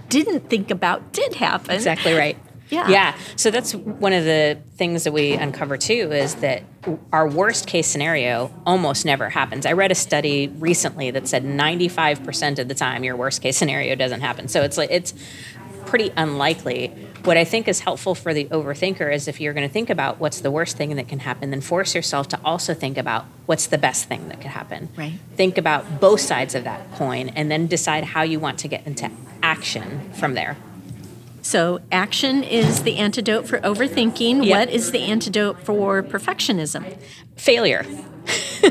didn't 0.09 0.49
think 0.49 0.69
about 0.69 1.11
did 1.11 1.35
happen. 1.35 1.73
Exactly 1.73 2.13
right. 2.13 2.37
Yeah. 2.73 2.89
Yeah. 2.89 3.17
So 3.35 3.51
that's 3.51 3.73
one 3.75 4.13
of 4.13 4.23
the 4.23 4.57
things 4.75 5.03
that 5.03 5.13
we 5.13 5.33
uncover 5.33 5.77
too 5.77 6.11
is 6.11 6.35
that 6.35 6.63
our 7.11 7.27
worst 7.27 7.67
case 7.67 7.87
scenario 7.87 8.51
almost 8.65 9.05
never 9.05 9.29
happens. 9.29 9.65
I 9.65 9.73
read 9.73 9.91
a 9.91 9.95
study 9.95 10.47
recently 10.47 11.11
that 11.11 11.27
said 11.27 11.43
95% 11.43 12.59
of 12.59 12.67
the 12.67 12.75
time 12.75 13.03
your 13.03 13.15
worst 13.15 13.41
case 13.41 13.57
scenario 13.57 13.95
doesn't 13.95 14.21
happen. 14.21 14.47
So 14.47 14.63
it's 14.63 14.77
like 14.77 14.91
it's 14.91 15.13
pretty 15.85 16.11
unlikely. 16.17 16.87
What 17.23 17.37
I 17.37 17.45
think 17.45 17.67
is 17.67 17.79
helpful 17.79 18.15
for 18.15 18.33
the 18.33 18.45
overthinker 18.45 19.13
is 19.13 19.27
if 19.27 19.39
you're 19.39 19.53
going 19.53 19.67
to 19.67 19.71
think 19.71 19.89
about 19.89 20.19
what's 20.19 20.41
the 20.41 20.51
worst 20.51 20.75
thing 20.75 20.95
that 20.95 21.07
can 21.07 21.19
happen, 21.19 21.51
then 21.51 21.61
force 21.61 21.93
yourself 21.95 22.27
to 22.29 22.39
also 22.43 22.73
think 22.73 22.97
about 22.97 23.25
what's 23.45 23.67
the 23.67 23.77
best 23.77 24.05
thing 24.05 24.27
that 24.29 24.41
could 24.41 24.51
happen. 24.51 24.89
Right. 24.97 25.13
Think 25.35 25.57
about 25.57 26.01
both 26.01 26.19
sides 26.19 26.55
of 26.55 26.63
that 26.63 26.91
coin 26.93 27.29
and 27.29 27.51
then 27.51 27.67
decide 27.67 28.03
how 28.03 28.23
you 28.23 28.39
want 28.39 28.59
to 28.59 28.67
get 28.67 28.87
into 28.87 29.09
action 29.41 30.11
from 30.13 30.33
there. 30.33 30.57
So, 31.43 31.81
action 31.91 32.41
is 32.41 32.83
the 32.83 32.97
antidote 32.97 33.47
for 33.47 33.59
overthinking. 33.59 34.45
Yep. 34.45 34.57
What 34.57 34.69
is 34.73 34.91
the 34.91 35.01
antidote 35.01 35.59
for 35.59 36.01
perfectionism? 36.01 36.97
Failure. 37.35 37.85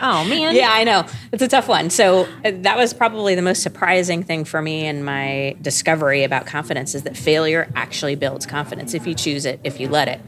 oh 0.00 0.24
man. 0.24 0.54
Yeah, 0.54 0.68
I 0.70 0.84
know. 0.84 1.06
It's 1.32 1.42
a 1.42 1.48
tough 1.48 1.66
one. 1.66 1.88
So 1.88 2.28
uh, 2.44 2.52
that 2.56 2.76
was 2.76 2.92
probably 2.92 3.34
the 3.34 3.42
most 3.42 3.62
surprising 3.62 4.22
thing 4.22 4.44
for 4.44 4.60
me 4.60 4.86
in 4.86 5.02
my 5.02 5.56
discovery 5.62 6.24
about 6.24 6.46
confidence 6.46 6.94
is 6.94 7.04
that 7.04 7.16
failure 7.16 7.70
actually 7.74 8.16
builds 8.16 8.44
confidence 8.44 8.92
if 8.92 9.06
you 9.06 9.14
choose 9.14 9.46
it, 9.46 9.60
if 9.64 9.80
you 9.80 9.88
let 9.88 10.08
it. 10.08 10.20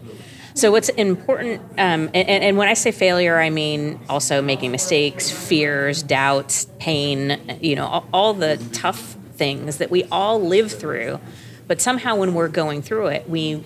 So 0.54 0.73
what's 0.73 0.88
important, 0.88 1.61
um, 1.73 2.09
and, 2.14 2.16
and, 2.16 2.56
when 2.56 2.66
I 2.66 2.73
say 2.73 2.90
failure, 2.90 3.38
I 3.38 3.50
mean 3.50 4.00
also 4.09 4.40
making 4.40 4.73
mistakes, 4.73 5.30
fears, 5.30 6.02
doubts, 6.02 6.66
pain. 6.78 7.59
You 7.61 7.76
know, 7.76 7.87
all, 7.87 8.09
all 8.14 8.33
the 8.33 8.56
tough 8.73 9.16
things 9.35 9.76
that 9.76 9.90
we 9.90 10.04
all 10.04 10.40
live 10.40 10.73
through. 10.73 11.21
But 11.66 11.80
somehow, 11.80 12.16
when 12.16 12.35
we're 12.35 12.49
going 12.49 12.82
through 12.82 13.08
it, 13.08 13.28
we 13.28 13.62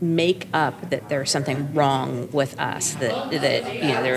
make 0.00 0.48
up 0.54 0.88
that 0.90 1.10
there's 1.10 1.30
something 1.30 1.74
wrong 1.74 2.30
with 2.32 2.58
us. 2.58 2.94
That 2.94 3.30
that 3.30 3.74
you 3.74 3.92
know, 3.92 4.16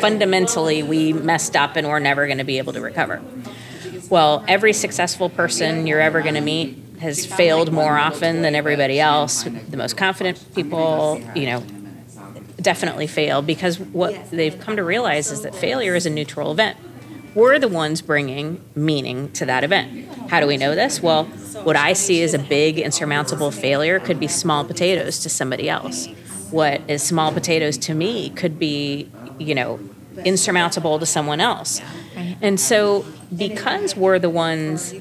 fundamentally 0.00 0.82
we 0.82 1.14
messed 1.14 1.56
up 1.56 1.76
and 1.76 1.88
we're 1.88 1.98
never 1.98 2.26
going 2.26 2.38
to 2.38 2.44
be 2.44 2.58
able 2.58 2.74
to 2.74 2.80
recover. 2.80 3.22
Well, 4.10 4.44
every 4.48 4.72
successful 4.72 5.28
person 5.30 5.86
you're 5.86 6.00
ever 6.00 6.20
going 6.20 6.34
to 6.34 6.40
meet 6.40 6.78
has 7.00 7.24
failed 7.24 7.72
more 7.72 7.96
often 7.96 8.42
than 8.42 8.54
everybody 8.54 9.00
else. 9.00 9.44
The 9.44 9.76
most 9.76 9.96
confident 9.96 10.54
people, 10.54 11.22
you 11.34 11.46
know, 11.46 11.64
definitely 12.60 13.06
fail 13.06 13.40
because 13.40 13.78
what 13.78 14.30
they've 14.30 14.58
come 14.58 14.76
to 14.76 14.84
realize 14.84 15.30
is 15.30 15.42
that 15.42 15.54
failure 15.54 15.94
is 15.94 16.06
a 16.06 16.10
neutral 16.10 16.50
event. 16.50 16.76
We're 17.38 17.60
the 17.60 17.68
ones 17.68 18.02
bringing 18.02 18.60
meaning 18.74 19.30
to 19.34 19.46
that 19.46 19.62
event. 19.62 20.08
How 20.28 20.40
do 20.40 20.48
we 20.48 20.56
know 20.56 20.74
this? 20.74 21.00
Well, 21.00 21.26
what 21.62 21.76
I 21.76 21.92
see 21.92 22.20
as 22.24 22.34
a 22.34 22.38
big 22.40 22.80
insurmountable 22.80 23.52
failure 23.52 24.00
could 24.00 24.18
be 24.18 24.26
small 24.26 24.64
potatoes 24.64 25.20
to 25.20 25.28
somebody 25.28 25.68
else. 25.70 26.08
What 26.50 26.80
is 26.90 27.00
small 27.00 27.30
potatoes 27.30 27.78
to 27.78 27.94
me 27.94 28.30
could 28.30 28.58
be, 28.58 29.08
you 29.38 29.54
know, 29.54 29.78
insurmountable 30.24 30.98
to 30.98 31.06
someone 31.06 31.40
else. 31.40 31.80
And 32.42 32.58
so, 32.58 33.06
because 33.36 33.94
we're 33.94 34.18
the 34.18 34.30
ones 34.30 34.92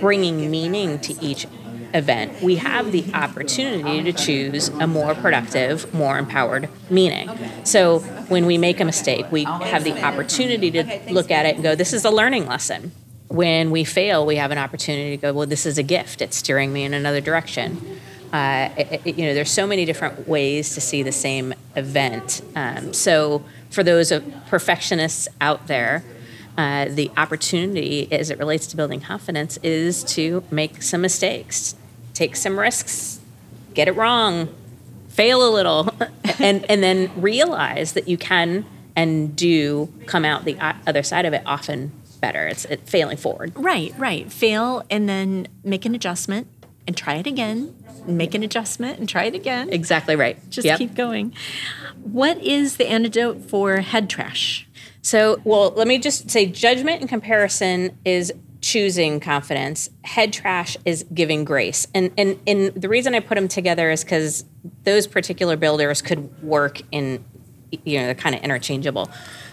bringing 0.00 0.50
meaning 0.50 0.98
to 0.98 1.14
each 1.24 1.46
event, 1.94 2.42
we 2.42 2.56
have 2.56 2.90
the 2.90 3.04
opportunity 3.14 4.02
to 4.02 4.12
choose 4.12 4.70
a 4.70 4.88
more 4.88 5.14
productive, 5.14 5.94
more 5.94 6.18
empowered 6.18 6.68
meaning. 6.90 7.30
So, 7.62 8.00
when 8.28 8.46
we 8.46 8.58
make 8.58 8.80
a 8.80 8.84
mistake, 8.84 9.30
we 9.30 9.44
have 9.44 9.84
the 9.84 10.02
opportunity 10.04 10.70
to 10.70 11.00
look 11.10 11.30
at 11.30 11.46
it 11.46 11.54
and 11.54 11.62
go, 11.62 11.74
this 11.74 11.92
is 11.92 12.04
a 12.04 12.10
learning 12.10 12.46
lesson. 12.46 12.92
When 13.28 13.70
we 13.70 13.84
fail, 13.84 14.24
we 14.24 14.36
have 14.36 14.50
an 14.50 14.58
opportunity 14.58 15.16
to 15.16 15.16
go, 15.16 15.32
well, 15.32 15.46
this 15.46 15.66
is 15.66 15.78
a 15.78 15.82
gift. 15.82 16.22
It's 16.22 16.36
steering 16.36 16.72
me 16.72 16.84
in 16.84 16.94
another 16.94 17.20
direction. 17.20 18.00
Uh, 18.32 18.70
it, 18.76 19.00
it, 19.04 19.18
you 19.18 19.26
know, 19.26 19.34
there's 19.34 19.50
so 19.50 19.66
many 19.66 19.84
different 19.84 20.28
ways 20.28 20.74
to 20.74 20.80
see 20.80 21.02
the 21.02 21.12
same 21.12 21.54
event. 21.74 22.42
Um, 22.54 22.92
so, 22.92 23.44
for 23.70 23.82
those 23.82 24.12
perfectionists 24.48 25.28
out 25.40 25.66
there, 25.66 26.04
uh, 26.58 26.86
the 26.88 27.10
opportunity 27.16 28.10
as 28.12 28.30
it 28.30 28.38
relates 28.38 28.66
to 28.68 28.76
building 28.76 29.00
confidence 29.00 29.58
is 29.62 30.02
to 30.04 30.42
make 30.50 30.82
some 30.82 31.02
mistakes, 31.02 31.74
take 32.14 32.34
some 32.34 32.58
risks, 32.58 33.20
get 33.74 33.88
it 33.88 33.92
wrong, 33.92 34.48
fail 35.16 35.48
a 35.48 35.50
little, 35.50 35.88
and, 36.38 36.64
and 36.70 36.82
then 36.82 37.10
realize 37.20 37.94
that 37.94 38.06
you 38.06 38.18
can 38.18 38.66
and 38.94 39.34
do 39.34 39.92
come 40.06 40.24
out 40.24 40.44
the 40.44 40.56
other 40.86 41.02
side 41.02 41.24
of 41.24 41.32
it 41.32 41.42
often 41.46 41.92
better. 42.20 42.46
It's 42.46 42.64
it, 42.66 42.88
failing 42.88 43.16
forward. 43.16 43.52
Right, 43.56 43.94
right. 43.98 44.30
Fail 44.30 44.84
and 44.90 45.08
then 45.08 45.48
make 45.64 45.84
an 45.84 45.94
adjustment 45.94 46.48
and 46.86 46.96
try 46.96 47.16
it 47.16 47.26
again. 47.26 47.74
Make 48.06 48.34
an 48.34 48.42
adjustment 48.42 48.98
and 48.98 49.08
try 49.08 49.24
it 49.24 49.34
again. 49.34 49.70
Exactly 49.70 50.16
right. 50.16 50.38
Just 50.50 50.64
yep. 50.64 50.78
keep 50.78 50.94
going. 50.94 51.34
What 52.02 52.38
is 52.38 52.76
the 52.76 52.86
antidote 52.86 53.48
for 53.48 53.78
head 53.78 54.08
trash? 54.08 54.68
So, 55.02 55.40
well, 55.44 55.70
let 55.70 55.86
me 55.86 55.98
just 55.98 56.30
say 56.30 56.46
judgment 56.46 57.00
and 57.00 57.08
comparison 57.08 57.98
is 58.04 58.32
choosing 58.66 59.20
confidence. 59.20 59.90
Head 60.02 60.32
trash 60.32 60.76
is 60.84 61.04
giving 61.14 61.44
grace. 61.44 61.86
And 61.94 62.10
and 62.16 62.38
and 62.46 62.74
the 62.74 62.88
reason 62.88 63.14
I 63.14 63.20
put 63.20 63.36
them 63.36 63.48
together 63.48 63.90
is 63.90 64.04
cuz 64.04 64.44
those 64.84 65.06
particular 65.06 65.56
builders 65.56 66.02
could 66.02 66.42
work 66.42 66.82
in 66.90 67.24
you 67.84 67.98
know, 67.98 68.06
they're 68.06 68.14
kind 68.14 68.34
of 68.34 68.42
interchangeable. 68.42 69.10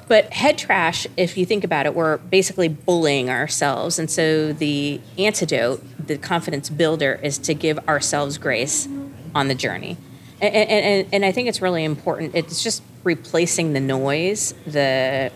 But 0.08 0.32
head 0.34 0.58
trash, 0.58 1.08
if 1.18 1.38
you 1.38 1.46
think 1.46 1.64
about 1.64 1.86
it, 1.86 1.96
we're 1.96 2.18
basically 2.18 2.68
bullying 2.68 3.30
ourselves. 3.30 3.98
And 3.98 4.10
so 4.10 4.54
the 4.54 5.02
antidote, 5.18 5.84
the 6.08 6.18
confidence 6.18 6.70
builder, 6.70 7.20
is 7.24 7.38
to 7.40 7.54
give 7.54 7.80
ourselves 7.88 8.38
grace 8.38 8.88
on 9.34 9.48
the 9.48 9.56
journey 9.56 9.98
and, 10.44 10.70
and, 10.70 11.08
and 11.14 11.26
I 11.26 11.32
think 11.32 11.48
it's 11.48 11.62
really 11.62 11.84
important. 11.84 12.36
It's 12.36 12.64
just 12.64 12.84
replacing 13.04 13.74
the 13.74 13.80
noise, 13.80 14.54
the 14.68 15.32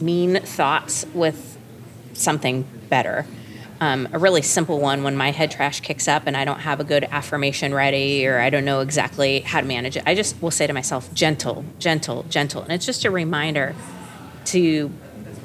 mean 0.00 0.40
thoughts 0.40 1.04
with 1.14 1.58
something 2.12 2.64
better. 2.92 3.24
Um, 3.80 4.06
a 4.12 4.18
really 4.18 4.42
simple 4.42 4.78
one 4.78 5.02
when 5.02 5.16
my 5.16 5.30
head 5.30 5.50
trash 5.50 5.80
kicks 5.80 6.06
up 6.06 6.24
and 6.26 6.36
I 6.36 6.44
don't 6.44 6.60
have 6.60 6.78
a 6.78 6.84
good 6.84 7.04
affirmation 7.04 7.72
ready 7.72 8.26
or 8.26 8.38
I 8.38 8.50
don't 8.50 8.66
know 8.66 8.80
exactly 8.80 9.40
how 9.40 9.62
to 9.62 9.66
manage 9.66 9.96
it, 9.96 10.02
I 10.04 10.14
just 10.14 10.40
will 10.42 10.50
say 10.50 10.66
to 10.66 10.74
myself, 10.74 11.12
gentle, 11.14 11.64
gentle, 11.78 12.26
gentle. 12.28 12.60
And 12.62 12.72
it's 12.72 12.84
just 12.84 13.06
a 13.06 13.10
reminder 13.10 13.74
to 14.46 14.92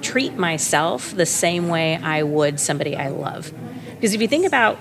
treat 0.02 0.36
myself 0.36 1.16
the 1.16 1.26
same 1.26 1.70
way 1.70 1.96
I 1.96 2.22
would 2.22 2.60
somebody 2.60 2.98
I 2.98 3.08
love. 3.08 3.54
Because 3.96 4.14
if 4.14 4.22
you 4.22 4.28
think 4.28 4.46
about 4.46 4.78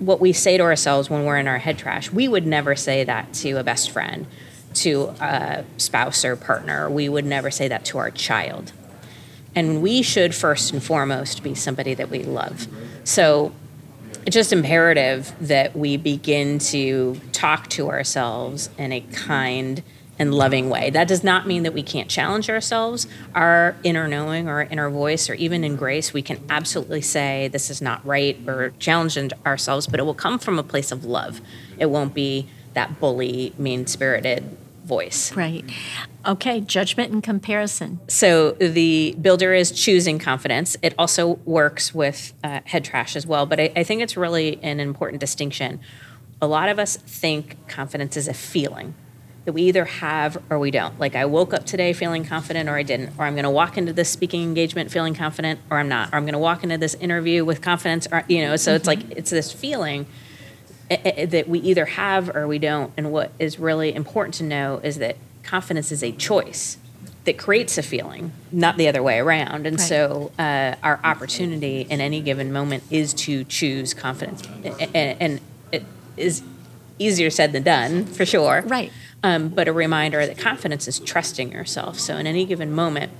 what 0.00 0.20
we 0.20 0.34
say 0.34 0.58
to 0.58 0.62
ourselves 0.62 1.08
when 1.08 1.24
we're 1.24 1.38
in 1.38 1.46
our 1.46 1.58
head 1.58 1.78
trash. 1.78 2.10
We 2.10 2.26
would 2.26 2.46
never 2.46 2.74
say 2.74 3.04
that 3.04 3.32
to 3.34 3.58
a 3.58 3.62
best 3.62 3.90
friend, 3.90 4.26
to 4.74 5.14
a 5.20 5.64
spouse 5.76 6.24
or 6.24 6.36
partner. 6.36 6.90
We 6.90 7.08
would 7.08 7.26
never 7.26 7.50
say 7.50 7.68
that 7.68 7.84
to 7.86 7.98
our 7.98 8.10
child. 8.10 8.72
And 9.54 9.82
we 9.82 10.02
should 10.02 10.34
first 10.34 10.72
and 10.72 10.82
foremost 10.82 11.42
be 11.42 11.54
somebody 11.54 11.94
that 11.94 12.08
we 12.08 12.22
love. 12.22 12.68
So 13.04 13.52
it's 14.26 14.34
just 14.34 14.52
imperative 14.52 15.32
that 15.40 15.74
we 15.76 15.96
begin 15.96 16.58
to 16.58 17.20
talk 17.32 17.68
to 17.70 17.88
ourselves 17.88 18.70
in 18.78 18.92
a 18.92 19.00
kind, 19.00 19.82
and 20.20 20.34
loving 20.34 20.68
way. 20.68 20.90
That 20.90 21.08
does 21.08 21.24
not 21.24 21.46
mean 21.46 21.62
that 21.62 21.72
we 21.72 21.82
can't 21.82 22.10
challenge 22.10 22.50
ourselves. 22.50 23.06
Our 23.34 23.74
inner 23.82 24.06
knowing 24.06 24.48
or 24.48 24.60
inner 24.60 24.90
voice, 24.90 25.30
or 25.30 25.34
even 25.34 25.64
in 25.64 25.76
grace, 25.76 26.12
we 26.12 26.20
can 26.20 26.44
absolutely 26.50 27.00
say 27.00 27.48
this 27.48 27.70
is 27.70 27.80
not 27.80 28.04
right 28.04 28.38
or 28.46 28.74
challenge 28.78 29.18
ourselves, 29.46 29.86
but 29.86 29.98
it 29.98 30.02
will 30.02 30.12
come 30.12 30.38
from 30.38 30.58
a 30.58 30.62
place 30.62 30.92
of 30.92 31.06
love. 31.06 31.40
It 31.78 31.86
won't 31.86 32.12
be 32.12 32.48
that 32.74 33.00
bully, 33.00 33.54
mean 33.56 33.86
spirited 33.86 34.58
voice. 34.90 35.32
Right. 35.36 35.64
Okay, 36.26 36.60
judgment 36.60 37.12
and 37.12 37.22
comparison. 37.22 38.00
So 38.08 38.50
the 38.50 39.14
builder 39.20 39.54
is 39.54 39.70
choosing 39.70 40.18
confidence. 40.18 40.76
It 40.82 40.94
also 40.98 41.38
works 41.44 41.94
with 41.94 42.34
uh, 42.42 42.60
head 42.64 42.84
trash 42.84 43.14
as 43.14 43.24
well, 43.24 43.46
but 43.46 43.60
I, 43.60 43.72
I 43.76 43.84
think 43.84 44.02
it's 44.02 44.16
really 44.16 44.58
an 44.64 44.80
important 44.80 45.20
distinction. 45.20 45.78
A 46.42 46.48
lot 46.48 46.68
of 46.68 46.80
us 46.80 46.96
think 46.96 47.68
confidence 47.68 48.16
is 48.16 48.26
a 48.26 48.34
feeling 48.34 48.94
that 49.44 49.52
we 49.52 49.62
either 49.62 49.84
have 49.84 50.42
or 50.50 50.58
we 50.58 50.72
don't. 50.72 50.98
Like 50.98 51.14
I 51.14 51.24
woke 51.24 51.54
up 51.54 51.64
today 51.64 51.92
feeling 51.92 52.24
confident 52.24 52.68
or 52.68 52.74
I 52.76 52.82
didn't, 52.82 53.12
or 53.16 53.26
I'm 53.26 53.34
going 53.34 53.44
to 53.44 53.50
walk 53.50 53.78
into 53.78 53.92
this 53.92 54.10
speaking 54.10 54.42
engagement 54.42 54.90
feeling 54.90 55.14
confident 55.14 55.60
or 55.70 55.78
I'm 55.78 55.88
not, 55.88 56.12
or 56.12 56.16
I'm 56.16 56.24
going 56.24 56.32
to 56.32 56.38
walk 56.40 56.64
into 56.64 56.78
this 56.78 56.94
interview 56.96 57.44
with 57.44 57.62
confidence 57.62 58.08
or 58.10 58.24
you 58.28 58.44
know, 58.44 58.56
so 58.56 58.70
mm-hmm. 58.70 58.76
it's 58.76 58.86
like 58.88 59.10
it's 59.10 59.30
this 59.30 59.52
feeling 59.52 60.06
that 60.90 61.48
we 61.48 61.60
either 61.60 61.86
have 61.86 62.34
or 62.34 62.46
we 62.48 62.58
don't. 62.58 62.92
And 62.96 63.12
what 63.12 63.30
is 63.38 63.58
really 63.58 63.94
important 63.94 64.34
to 64.36 64.44
know 64.44 64.80
is 64.82 64.98
that 64.98 65.16
confidence 65.42 65.92
is 65.92 66.02
a 66.02 66.12
choice 66.12 66.78
that 67.24 67.38
creates 67.38 67.78
a 67.78 67.82
feeling, 67.82 68.32
not 68.50 68.76
the 68.76 68.88
other 68.88 69.02
way 69.02 69.18
around. 69.18 69.66
And 69.66 69.78
right. 69.78 69.88
so, 69.88 70.32
uh, 70.38 70.74
our 70.82 70.98
opportunity 71.04 71.82
in 71.82 72.00
any 72.00 72.20
given 72.20 72.52
moment 72.52 72.82
is 72.90 73.12
to 73.14 73.44
choose 73.44 73.94
confidence, 73.94 74.42
and, 74.94 75.20
and 75.20 75.40
it 75.70 75.84
is 76.16 76.42
easier 76.98 77.30
said 77.30 77.52
than 77.52 77.62
done 77.62 78.06
for 78.06 78.24
sure. 78.24 78.62
Right. 78.66 78.90
Um, 79.22 79.48
but 79.48 79.68
a 79.68 79.72
reminder 79.72 80.26
that 80.26 80.38
confidence 80.38 80.88
is 80.88 80.98
trusting 80.98 81.52
yourself. 81.52 82.00
So 82.00 82.16
in 82.16 82.26
any 82.26 82.46
given 82.46 82.72
moment, 82.72 83.12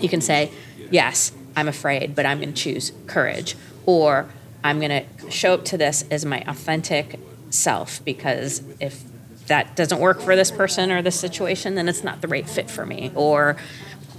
you 0.00 0.08
can 0.08 0.20
say, 0.20 0.50
Yes, 0.90 1.32
I'm 1.56 1.68
afraid, 1.68 2.14
but 2.14 2.26
I'm 2.26 2.38
going 2.38 2.52
to 2.52 2.60
choose 2.60 2.92
courage. 3.06 3.56
Or 3.86 4.28
I'm 4.64 4.78
going 4.80 5.04
to 5.04 5.30
show 5.30 5.54
up 5.54 5.64
to 5.66 5.78
this 5.78 6.04
as 6.10 6.24
my 6.24 6.42
authentic 6.46 7.18
self 7.50 8.04
because 8.04 8.62
if 8.80 9.02
that 9.46 9.76
doesn't 9.76 10.00
work 10.00 10.20
for 10.20 10.36
this 10.36 10.50
person 10.50 10.90
or 10.90 11.02
this 11.02 11.18
situation, 11.18 11.74
then 11.74 11.88
it's 11.88 12.04
not 12.04 12.20
the 12.20 12.28
right 12.28 12.48
fit 12.48 12.70
for 12.70 12.86
me. 12.86 13.10
Or 13.14 13.56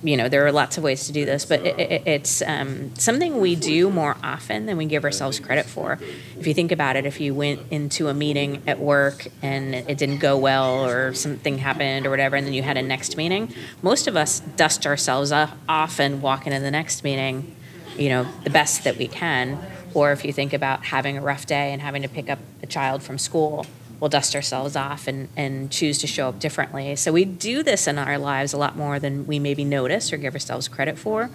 you 0.03 0.17
know, 0.17 0.27
there 0.27 0.45
are 0.45 0.51
lots 0.51 0.77
of 0.77 0.84
ways 0.84 1.08
to 1.08 1.13
do 1.13 1.25
this, 1.25 1.45
but 1.45 1.65
it, 1.65 1.79
it, 1.79 2.03
it's 2.06 2.41
um, 2.41 2.93
something 2.95 3.39
we 3.39 3.56
do 3.56 3.89
more 3.89 4.17
often 4.21 4.65
than 4.65 4.75
we 4.75 4.86
give 4.86 5.06
ourselves 5.06 5.39
credit 5.39 5.65
for. 5.65 5.97
If 6.38 6.45
you 6.45 6.53
think 6.53 6.73
about 6.73 6.97
it, 6.97 7.06
if 7.06 7.21
you 7.21 7.34
went 7.34 7.62
into 7.71 8.10
a 8.10 8.13
meeting 8.13 8.62
at 8.67 8.79
work 8.79 9.27
and 9.41 9.73
it 9.73 9.97
didn't 9.97 10.17
go 10.17 10.38
well 10.38 10.86
or 10.86 11.13
something 11.13 11.58
happened 11.58 12.06
or 12.06 12.10
whatever, 12.10 12.36
and 12.36 12.45
then 12.45 12.53
you 12.53 12.63
had 12.63 12.75
a 12.75 12.82
next 12.82 13.15
meeting, 13.15 13.53
most 13.82 14.08
of 14.08 14.17
us 14.17 14.41
dust 14.41 14.86
ourselves 14.86 15.32
off 15.32 15.99
and 15.99 16.21
walk 16.21 16.45
into 16.47 16.60
the 16.60 16.71
next 16.71 17.03
meeting, 17.06 17.56
you 17.97 18.10
know, 18.10 18.27
the 18.43 18.49
best 18.49 18.84
that 18.84 18.97
we 18.97 19.08
can. 19.08 19.58
Or 19.93 20.12
if 20.12 20.25
you 20.25 20.34
think 20.34 20.53
about 20.53 20.86
having 20.86 21.17
a 21.17 21.21
rough 21.21 21.45
day 21.45 21.71
and 21.71 21.82
having 21.82 22.01
to 22.01 22.10
pick 22.10 22.29
up 22.29 22.39
a 22.62 22.67
child 22.67 23.03
from 23.03 23.17
school, 23.17 23.65
we'll 23.99 24.10
dust 24.10 24.36
ourselves 24.36 24.75
off 24.75 25.08
and, 25.08 25.29
and 25.38 25.71
choose 25.71 25.97
to 25.99 26.08
show 26.08 26.29
up 26.29 26.39
differently. 26.39 26.95
So 26.95 27.12
we 27.12 27.25
do 27.25 27.63
this 27.63 27.88
in 27.88 27.97
our 27.97 28.17
lives 28.17 28.53
a 28.53 28.58
lot 28.58 28.75
more 28.75 28.99
than 28.99 29.25
we 29.27 29.39
maybe 29.39 29.63
notice 29.63 30.12
or 30.12 30.17
give 30.17 30.34
ourselves 30.34 30.67
credit 30.67 30.97
for. 30.97 31.29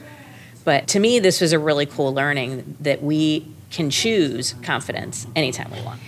But 0.65 0.87
to 0.89 1.01
me, 1.01 1.19
this 1.19 1.41
was 1.41 1.53
a 1.53 1.59
really 1.59 1.87
cool 1.87 2.13
learning 2.13 2.77
that 2.81 3.03
we 3.03 3.47
can 3.71 3.91
choose 3.91 4.55
confidence 4.63 5.27
anytime 5.37 5.71
we 5.71 5.81
want. 5.81 6.01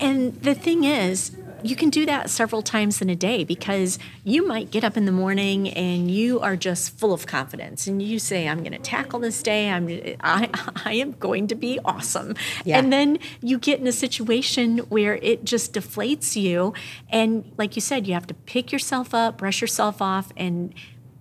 And 0.00 0.34
the 0.42 0.54
thing 0.54 0.84
is, 0.84 1.36
you 1.62 1.76
can 1.76 1.90
do 1.90 2.06
that 2.06 2.30
several 2.30 2.62
times 2.62 3.00
in 3.00 3.08
a 3.08 3.16
day 3.16 3.44
because 3.44 3.98
you 4.24 4.46
might 4.46 4.70
get 4.70 4.84
up 4.84 4.96
in 4.96 5.04
the 5.04 5.12
morning 5.12 5.68
and 5.70 6.10
you 6.10 6.40
are 6.40 6.56
just 6.56 6.98
full 6.98 7.12
of 7.12 7.26
confidence 7.26 7.86
and 7.86 8.02
you 8.02 8.18
say 8.18 8.48
i'm 8.48 8.58
going 8.58 8.72
to 8.72 8.78
tackle 8.78 9.18
this 9.18 9.42
day 9.42 9.70
i'm 9.70 9.88
I, 10.20 10.50
I 10.84 10.94
am 10.94 11.12
going 11.12 11.46
to 11.48 11.54
be 11.54 11.78
awesome 11.84 12.34
yeah. 12.64 12.78
and 12.78 12.92
then 12.92 13.18
you 13.40 13.58
get 13.58 13.80
in 13.80 13.86
a 13.86 13.92
situation 13.92 14.78
where 14.78 15.16
it 15.16 15.44
just 15.44 15.72
deflates 15.72 16.40
you 16.40 16.74
and 17.10 17.50
like 17.56 17.76
you 17.76 17.82
said 17.82 18.06
you 18.06 18.14
have 18.14 18.26
to 18.28 18.34
pick 18.34 18.72
yourself 18.72 19.14
up 19.14 19.38
brush 19.38 19.60
yourself 19.60 20.02
off 20.02 20.32
and 20.36 20.74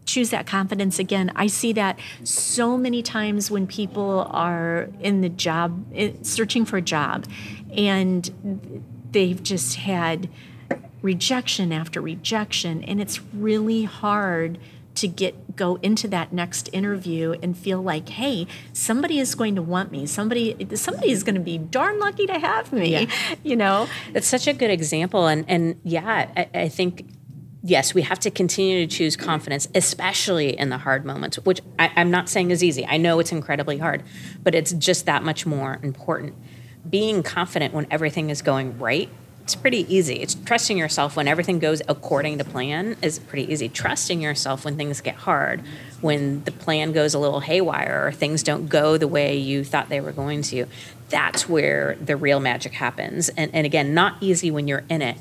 choose 0.05 0.29
that 0.29 0.45
confidence 0.45 0.99
again. 0.99 1.31
I 1.35 1.47
see 1.47 1.73
that 1.73 1.99
so 2.23 2.77
many 2.77 3.01
times 3.01 3.49
when 3.49 3.65
people 3.65 4.27
are 4.29 4.87
in 4.99 5.21
the 5.21 5.29
job, 5.29 5.83
searching 6.21 6.63
for 6.63 6.77
a 6.77 6.81
job, 6.81 7.25
and 7.75 8.83
they've 9.15 9.41
just 9.41 9.75
had 9.77 10.27
rejection 11.01 11.71
after 11.71 12.01
rejection 12.01 12.83
and 12.83 12.99
it's 12.99 13.21
really 13.33 13.85
hard 13.85 14.57
to 14.93 15.07
get 15.07 15.55
go 15.55 15.75
into 15.75 16.05
that 16.05 16.33
next 16.33 16.69
interview 16.73 17.33
and 17.41 17.57
feel 17.57 17.81
like 17.81 18.09
hey 18.09 18.45
somebody 18.73 19.17
is 19.17 19.33
going 19.33 19.55
to 19.55 19.61
want 19.61 19.89
me 19.89 20.05
somebody 20.05 20.67
somebody 20.75 21.11
is 21.11 21.23
going 21.23 21.35
to 21.35 21.39
be 21.41 21.57
darn 21.57 21.97
lucky 21.97 22.27
to 22.27 22.37
have 22.37 22.73
me 22.73 22.89
yeah. 22.89 23.35
you 23.43 23.55
know 23.55 23.87
it's 24.13 24.27
such 24.27 24.47
a 24.47 24.53
good 24.53 24.69
example 24.69 25.27
and 25.27 25.45
and 25.47 25.79
yeah 25.83 26.27
I, 26.35 26.49
I 26.53 26.67
think 26.67 27.09
yes, 27.67 27.95
we 27.95 28.03
have 28.03 28.19
to 28.19 28.29
continue 28.29 28.85
to 28.85 28.95
choose 28.95 29.15
confidence, 29.15 29.67
especially 29.73 30.55
in 30.55 30.69
the 30.69 30.77
hard 30.77 31.03
moments, 31.03 31.39
which 31.39 31.61
I, 31.79 31.89
am 31.95 32.11
not 32.11 32.29
saying 32.29 32.51
is 32.51 32.63
easy. 32.63 32.85
I 32.85 32.97
know 32.97 33.17
it's 33.17 33.31
incredibly 33.31 33.79
hard, 33.79 34.03
but 34.43 34.53
it's 34.53 34.71
just 34.73 35.07
that 35.07 35.23
much 35.23 35.47
more 35.47 35.79
important 35.81 36.35
being 36.89 37.23
confident 37.23 37.73
when 37.73 37.87
everything 37.89 38.29
is 38.29 38.41
going 38.41 38.77
right 38.79 39.09
it's 39.45 39.53
pretty 39.53 39.85
easy. 39.93 40.15
It's 40.15 40.33
trusting 40.33 40.75
yourself 40.75 41.15
when 41.15 41.27
everything 41.27 41.59
goes 41.59 41.79
according 41.87 42.39
to 42.39 42.43
plan 42.43 42.97
is 43.03 43.19
pretty 43.19 43.53
easy. 43.53 43.69
Trusting 43.69 44.19
yourself 44.19 44.65
when 44.65 44.75
things 44.75 45.01
get 45.01 45.13
hard, 45.13 45.61
when 46.01 46.43
the 46.45 46.51
plan 46.51 46.93
goes 46.93 47.13
a 47.13 47.19
little 47.19 47.41
haywire 47.41 48.07
or 48.07 48.11
things 48.11 48.41
don't 48.41 48.67
go 48.69 48.97
the 48.97 49.07
way 49.07 49.37
you 49.37 49.63
thought 49.63 49.87
they 49.87 50.01
were 50.01 50.11
going 50.11 50.41
to, 50.41 50.65
that's 51.09 51.47
where 51.47 51.95
the 52.01 52.15
real 52.15 52.39
magic 52.39 52.73
happens. 52.73 53.29
And, 53.29 53.53
and 53.53 53.67
again, 53.67 53.93
not 53.93 54.15
easy 54.19 54.49
when 54.49 54.67
you're 54.67 54.83
in 54.89 55.03
it, 55.03 55.17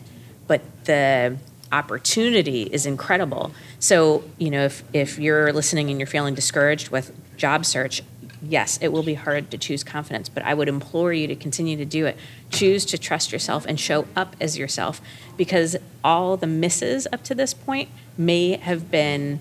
but 0.46 0.62
the 0.84 1.36
opportunity 1.70 2.62
is 2.62 2.86
incredible. 2.86 3.52
So, 3.78 4.24
you 4.38 4.48
know, 4.48 4.64
if, 4.64 4.84
if 4.94 5.18
you're 5.18 5.52
listening 5.52 5.90
and 5.90 6.00
you're 6.00 6.06
feeling 6.06 6.34
discouraged 6.34 6.88
with 6.88 7.12
job 7.36 7.66
search, 7.66 8.02
yes, 8.48 8.78
it 8.80 8.88
will 8.88 9.02
be 9.02 9.14
hard 9.14 9.50
to 9.50 9.58
choose 9.58 9.84
confidence, 9.84 10.28
but 10.28 10.42
I 10.44 10.54
would 10.54 10.68
implore 10.68 11.12
you 11.12 11.26
to 11.26 11.36
continue 11.36 11.76
to 11.76 11.84
do 11.84 12.06
it. 12.06 12.16
Choose 12.50 12.84
to 12.86 12.98
trust 12.98 13.32
yourself 13.32 13.66
and 13.66 13.78
show 13.78 14.06
up 14.16 14.36
as 14.40 14.58
yourself 14.58 15.00
because 15.36 15.76
all 16.02 16.36
the 16.36 16.46
misses 16.46 17.06
up 17.12 17.22
to 17.24 17.34
this 17.34 17.54
point 17.54 17.88
may 18.16 18.56
have 18.56 18.90
been 18.90 19.40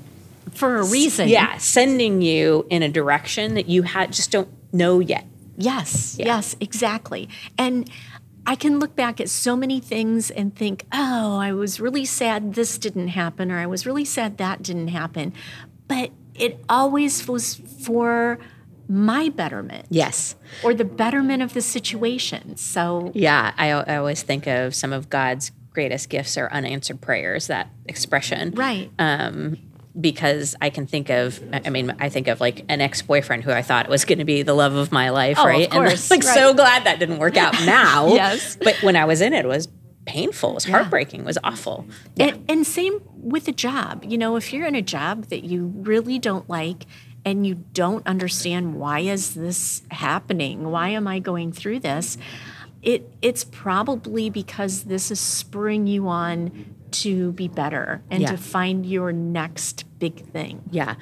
for 0.51 0.77
a 0.77 0.83
reason. 0.83 1.29
Yeah, 1.29 1.57
sending 1.57 2.21
you 2.21 2.65
in 2.69 2.83
a 2.83 2.89
direction 2.89 3.55
that 3.55 3.67
you 3.67 3.83
had 3.83 4.13
just 4.13 4.31
don't 4.31 4.49
know 4.71 4.99
yet. 4.99 5.25
Yes, 5.57 6.15
yeah. 6.17 6.25
yes, 6.25 6.55
exactly. 6.59 7.29
And 7.57 7.89
I 8.45 8.55
can 8.55 8.79
look 8.79 8.95
back 8.95 9.21
at 9.21 9.29
so 9.29 9.55
many 9.55 9.79
things 9.79 10.29
and 10.29 10.55
think, 10.55 10.85
oh, 10.91 11.37
I 11.37 11.53
was 11.53 11.79
really 11.79 12.05
sad 12.05 12.55
this 12.55 12.77
didn't 12.77 13.09
happen, 13.09 13.51
or 13.51 13.59
I 13.59 13.65
was 13.65 13.85
really 13.85 14.05
sad 14.05 14.37
that 14.37 14.61
didn't 14.61 14.89
happen. 14.89 15.33
But 15.87 16.11
it 16.35 16.63
always 16.67 17.27
was 17.27 17.55
for 17.55 18.39
my 18.87 19.29
betterment. 19.29 19.87
Yes. 19.89 20.35
Or 20.63 20.73
the 20.73 20.85
betterment 20.85 21.41
of 21.41 21.53
the 21.53 21.61
situation. 21.61 22.57
So, 22.57 23.11
yeah, 23.13 23.53
I, 23.57 23.71
I 23.71 23.97
always 23.97 24.23
think 24.23 24.47
of 24.47 24.75
some 24.75 24.93
of 24.93 25.09
God's 25.09 25.51
greatest 25.71 26.09
gifts 26.09 26.37
are 26.37 26.51
unanswered 26.51 27.01
prayers, 27.01 27.47
that 27.47 27.69
expression. 27.85 28.51
Right. 28.51 28.91
Um, 28.99 29.57
because 29.99 30.55
I 30.61 30.69
can 30.69 30.87
think 30.87 31.09
of, 31.09 31.41
I 31.51 31.69
mean, 31.69 31.95
I 31.99 32.09
think 32.09 32.27
of 32.27 32.41
like 32.41 32.65
an 32.67 32.81
ex 32.81 33.01
boyfriend 33.01 33.43
who 33.43 33.51
I 33.51 33.61
thought 33.61 33.89
was 33.89 34.05
going 34.05 34.19
to 34.19 34.25
be 34.25 34.41
the 34.41 34.53
love 34.53 34.73
of 34.73 34.91
my 34.91 35.09
life, 35.09 35.37
oh, 35.39 35.45
right? 35.45 35.67
Of 35.67 35.71
course. 35.71 36.11
And 36.11 36.13
I'm 36.13 36.19
like 36.19 36.27
right. 36.27 36.35
so 36.35 36.53
glad 36.53 36.85
that 36.85 36.99
didn't 36.99 37.19
work 37.19 37.37
out 37.37 37.53
now. 37.65 38.07
yes. 38.07 38.55
But 38.55 38.81
when 38.81 38.95
I 38.95 39.05
was 39.05 39.21
in 39.21 39.33
it, 39.33 39.45
it 39.45 39.47
was 39.47 39.67
painful, 40.05 40.51
it 40.51 40.55
was 40.55 40.65
heartbreaking, 40.65 41.21
it 41.21 41.25
was 41.25 41.37
awful. 41.43 41.85
Yeah. 42.15 42.27
And, 42.27 42.45
and 42.49 42.67
same 42.67 43.01
with 43.15 43.47
a 43.47 43.51
job. 43.51 44.03
You 44.03 44.17
know, 44.17 44.35
if 44.35 44.51
you're 44.51 44.67
in 44.67 44.75
a 44.75 44.81
job 44.81 45.25
that 45.25 45.43
you 45.43 45.67
really 45.77 46.19
don't 46.19 46.49
like, 46.49 46.85
and 47.25 47.45
you 47.45 47.55
don't 47.55 48.05
understand 48.05 48.75
why 48.75 48.99
is 48.99 49.33
this 49.33 49.81
happening? 49.91 50.69
Why 50.69 50.89
am 50.89 51.07
I 51.07 51.19
going 51.19 51.51
through 51.51 51.79
this? 51.79 52.17
It 52.81 53.09
it's 53.21 53.43
probably 53.43 54.29
because 54.29 54.83
this 54.83 55.09
is 55.09 55.19
spurring 55.19 55.87
you 55.87 56.07
on 56.07 56.75
to 56.93 57.31
be 57.31 57.47
better 57.47 58.01
and 58.11 58.21
yeah. 58.21 58.31
to 58.31 58.37
find 58.37 58.85
your 58.85 59.11
next 59.11 59.85
big 59.99 60.25
thing. 60.27 60.61
Yeah. 60.69 60.95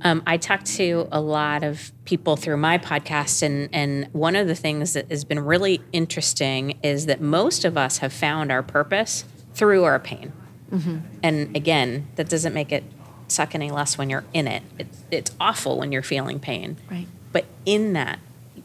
Um, 0.00 0.22
I 0.26 0.36
talk 0.36 0.64
to 0.64 1.06
a 1.12 1.20
lot 1.20 1.62
of 1.62 1.92
people 2.04 2.36
through 2.36 2.56
my 2.56 2.78
podcast, 2.78 3.42
and, 3.42 3.68
and 3.72 4.08
one 4.12 4.36
of 4.36 4.46
the 4.46 4.54
things 4.54 4.94
that 4.94 5.10
has 5.10 5.24
been 5.24 5.40
really 5.40 5.82
interesting 5.92 6.78
is 6.82 7.06
that 7.06 7.20
most 7.20 7.64
of 7.64 7.76
us 7.76 7.98
have 7.98 8.12
found 8.12 8.50
our 8.50 8.62
purpose 8.62 9.24
through 9.52 9.84
our 9.84 9.98
pain. 9.98 10.32
Mm-hmm. 10.70 10.98
And 11.22 11.56
again, 11.56 12.08
that 12.16 12.28
doesn't 12.28 12.54
make 12.54 12.72
it 12.72 12.84
suck 13.28 13.54
any 13.54 13.70
less 13.70 13.98
when 13.98 14.10
you're 14.10 14.24
in 14.32 14.46
it. 14.46 14.62
it. 14.78 14.86
It's 15.10 15.30
awful 15.40 15.78
when 15.78 15.92
you're 15.92 16.02
feeling 16.02 16.38
pain. 16.40 16.76
Right. 16.90 17.06
But 17.32 17.46
in 17.66 17.92
that, 17.94 18.18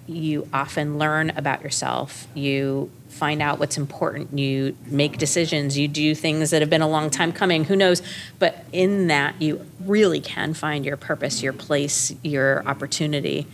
you 0.09 0.47
often 0.51 0.97
learn 0.97 1.31
about 1.31 1.61
yourself. 1.61 2.27
You 2.33 2.91
find 3.09 3.41
out 3.41 3.59
what's 3.59 3.77
important. 3.77 4.37
You 4.37 4.75
make 4.85 5.17
decisions. 5.17 5.77
You 5.77 5.87
do 5.87 6.15
things 6.15 6.49
that 6.49 6.61
have 6.61 6.69
been 6.69 6.81
a 6.81 6.89
long 6.89 7.09
time 7.09 7.31
coming. 7.31 7.65
Who 7.65 7.75
knows? 7.75 8.01
But 8.39 8.65
in 8.71 9.07
that, 9.07 9.39
you 9.41 9.65
really 9.79 10.19
can 10.19 10.53
find 10.53 10.85
your 10.85 10.97
purpose, 10.97 11.43
your 11.43 11.53
place, 11.53 12.13
your 12.23 12.65
opportunity. 12.67 13.47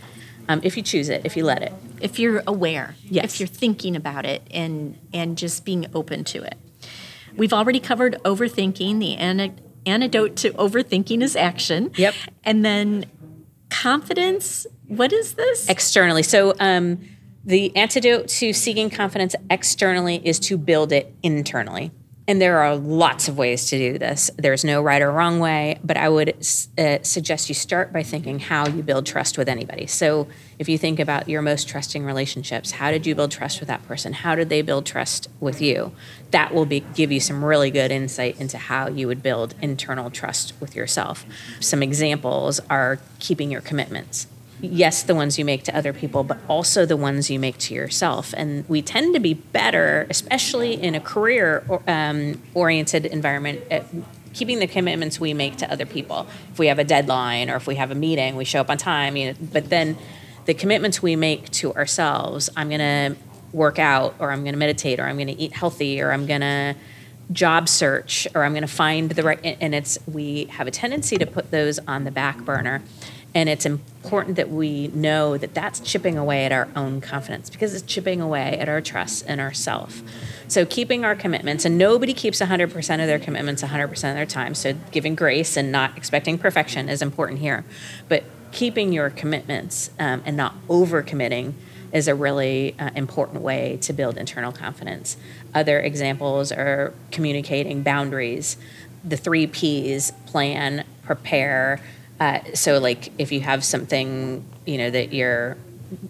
Um, 0.48 0.60
if 0.62 0.76
you 0.76 0.82
choose 0.82 1.08
it, 1.08 1.22
if 1.24 1.36
you 1.36 1.44
let 1.44 1.62
it, 1.62 1.72
if 2.00 2.18
you're 2.18 2.42
aware, 2.46 2.94
yes. 3.04 3.24
if 3.24 3.40
you're 3.40 3.46
thinking 3.48 3.96
about 3.96 4.24
it, 4.24 4.42
and 4.50 4.96
and 5.12 5.36
just 5.36 5.64
being 5.64 5.86
open 5.92 6.24
to 6.24 6.42
it. 6.42 6.56
We've 7.36 7.52
already 7.52 7.80
covered 7.80 8.16
overthinking, 8.24 8.98
the 8.98 9.16
antidote 9.86 10.36
to 10.36 10.50
overthinking 10.52 11.22
is 11.22 11.36
action. 11.36 11.92
Yep. 11.96 12.14
And 12.44 12.64
then 12.64 13.06
confidence, 13.70 14.66
what 14.86 15.12
is 15.12 15.34
this? 15.34 15.68
Externally. 15.68 16.22
So, 16.22 16.54
um, 16.60 17.00
the 17.44 17.74
antidote 17.76 18.26
to 18.26 18.52
seeking 18.52 18.90
confidence 18.90 19.36
externally 19.48 20.20
is 20.24 20.40
to 20.40 20.58
build 20.58 20.90
it 20.90 21.14
internally. 21.22 21.92
And 22.28 22.42
there 22.42 22.58
are 22.58 22.74
lots 22.74 23.28
of 23.28 23.38
ways 23.38 23.68
to 23.70 23.78
do 23.78 23.98
this. 23.98 24.32
There's 24.36 24.64
no 24.64 24.82
right 24.82 25.00
or 25.00 25.12
wrong 25.12 25.38
way, 25.38 25.78
but 25.84 25.96
I 25.96 26.08
would 26.08 26.30
uh, 26.76 26.98
suggest 27.02 27.48
you 27.48 27.54
start 27.54 27.92
by 27.92 28.02
thinking 28.02 28.40
how 28.40 28.66
you 28.66 28.82
build 28.82 29.06
trust 29.06 29.38
with 29.38 29.48
anybody. 29.48 29.86
So, 29.86 30.26
if 30.58 30.68
you 30.68 30.76
think 30.76 30.98
about 30.98 31.28
your 31.28 31.40
most 31.42 31.68
trusting 31.68 32.04
relationships, 32.04 32.72
how 32.72 32.90
did 32.90 33.06
you 33.06 33.14
build 33.14 33.30
trust 33.30 33.60
with 33.60 33.68
that 33.68 33.86
person? 33.86 34.12
How 34.12 34.34
did 34.34 34.48
they 34.48 34.62
build 34.62 34.86
trust 34.86 35.28
with 35.38 35.60
you? 35.60 35.92
That 36.32 36.52
will 36.52 36.66
be, 36.66 36.80
give 36.80 37.12
you 37.12 37.20
some 37.20 37.44
really 37.44 37.70
good 37.70 37.92
insight 37.92 38.40
into 38.40 38.58
how 38.58 38.88
you 38.88 39.06
would 39.06 39.22
build 39.22 39.54
internal 39.62 40.10
trust 40.10 40.54
with 40.58 40.74
yourself. 40.74 41.26
Some 41.60 41.82
examples 41.82 42.58
are 42.70 42.98
keeping 43.20 43.52
your 43.52 43.60
commitments 43.60 44.26
yes, 44.60 45.02
the 45.02 45.14
ones 45.14 45.38
you 45.38 45.44
make 45.44 45.64
to 45.64 45.76
other 45.76 45.92
people, 45.92 46.24
but 46.24 46.38
also 46.48 46.86
the 46.86 46.96
ones 46.96 47.30
you 47.30 47.38
make 47.38 47.58
to 47.58 47.74
yourself. 47.74 48.34
And 48.36 48.68
we 48.68 48.82
tend 48.82 49.14
to 49.14 49.20
be 49.20 49.34
better, 49.34 50.06
especially 50.08 50.74
in 50.74 50.94
a 50.94 51.00
career 51.00 51.64
um, 51.86 52.40
oriented 52.54 53.06
environment, 53.06 53.60
at 53.70 53.86
keeping 54.32 54.58
the 54.58 54.66
commitments 54.66 55.18
we 55.18 55.34
make 55.34 55.56
to 55.56 55.70
other 55.70 55.86
people. 55.86 56.26
If 56.52 56.58
we 56.58 56.66
have 56.68 56.78
a 56.78 56.84
deadline 56.84 57.50
or 57.50 57.56
if 57.56 57.66
we 57.66 57.76
have 57.76 57.90
a 57.90 57.94
meeting, 57.94 58.36
we 58.36 58.44
show 58.44 58.60
up 58.60 58.70
on 58.70 58.78
time. 58.78 59.16
You 59.16 59.32
know, 59.32 59.38
but 59.52 59.68
then 59.70 59.96
the 60.46 60.54
commitments 60.54 61.02
we 61.02 61.16
make 61.16 61.50
to 61.50 61.74
ourselves, 61.74 62.48
I'm 62.56 62.68
going 62.68 62.80
to 62.80 63.16
work 63.52 63.78
out 63.78 64.14
or 64.18 64.30
I'm 64.30 64.42
going 64.42 64.52
to 64.52 64.58
meditate 64.58 65.00
or 65.00 65.04
I'm 65.04 65.16
going 65.16 65.28
to 65.28 65.40
eat 65.40 65.52
healthy 65.52 66.00
or 66.00 66.12
I'm 66.12 66.26
going 66.26 66.42
to 66.42 66.76
job 67.32 67.68
search 67.68 68.28
or 68.34 68.44
I'm 68.44 68.52
going 68.52 68.62
to 68.62 68.68
find 68.68 69.10
the 69.10 69.22
right 69.22 69.40
and 69.60 69.74
it's 69.74 69.98
we 70.06 70.44
have 70.44 70.68
a 70.68 70.70
tendency 70.70 71.16
to 71.16 71.26
put 71.26 71.50
those 71.50 71.80
on 71.80 72.04
the 72.04 72.12
back 72.12 72.38
burner 72.44 72.82
and 73.36 73.50
it's 73.50 73.66
important 73.66 74.36
that 74.36 74.48
we 74.48 74.88
know 74.88 75.36
that 75.36 75.52
that's 75.52 75.78
chipping 75.80 76.16
away 76.16 76.46
at 76.46 76.52
our 76.52 76.68
own 76.74 77.02
confidence 77.02 77.50
because 77.50 77.74
it's 77.74 77.84
chipping 77.84 78.22
away 78.22 78.58
at 78.58 78.66
our 78.66 78.80
trust 78.80 79.26
in 79.26 79.40
ourself. 79.40 80.00
So 80.48 80.64
keeping 80.64 81.04
our 81.04 81.14
commitments, 81.14 81.66
and 81.66 81.76
nobody 81.76 82.14
keeps 82.14 82.40
100% 82.40 82.74
of 82.74 83.06
their 83.06 83.18
commitments 83.18 83.62
100% 83.62 83.90
of 83.92 84.00
their 84.00 84.24
time. 84.24 84.54
So 84.54 84.72
giving 84.90 85.14
grace 85.14 85.54
and 85.58 85.70
not 85.70 85.98
expecting 85.98 86.38
perfection 86.38 86.88
is 86.88 87.02
important 87.02 87.40
here. 87.40 87.66
But 88.08 88.24
keeping 88.52 88.94
your 88.94 89.10
commitments 89.10 89.90
um, 89.98 90.22
and 90.24 90.34
not 90.34 90.54
overcommitting 90.68 91.52
is 91.92 92.08
a 92.08 92.14
really 92.14 92.74
uh, 92.78 92.88
important 92.94 93.42
way 93.42 93.76
to 93.82 93.92
build 93.92 94.16
internal 94.16 94.50
confidence. 94.50 95.18
Other 95.54 95.78
examples 95.78 96.52
are 96.52 96.94
communicating 97.10 97.82
boundaries, 97.82 98.56
the 99.04 99.18
three 99.18 99.46
P's 99.46 100.12
plan, 100.24 100.86
prepare. 101.02 101.82
Uh, 102.18 102.40
so, 102.54 102.78
like 102.78 103.12
if 103.18 103.32
you 103.32 103.40
have 103.40 103.64
something, 103.64 104.44
you 104.64 104.78
know, 104.78 104.90
that 104.90 105.12
you're 105.12 105.56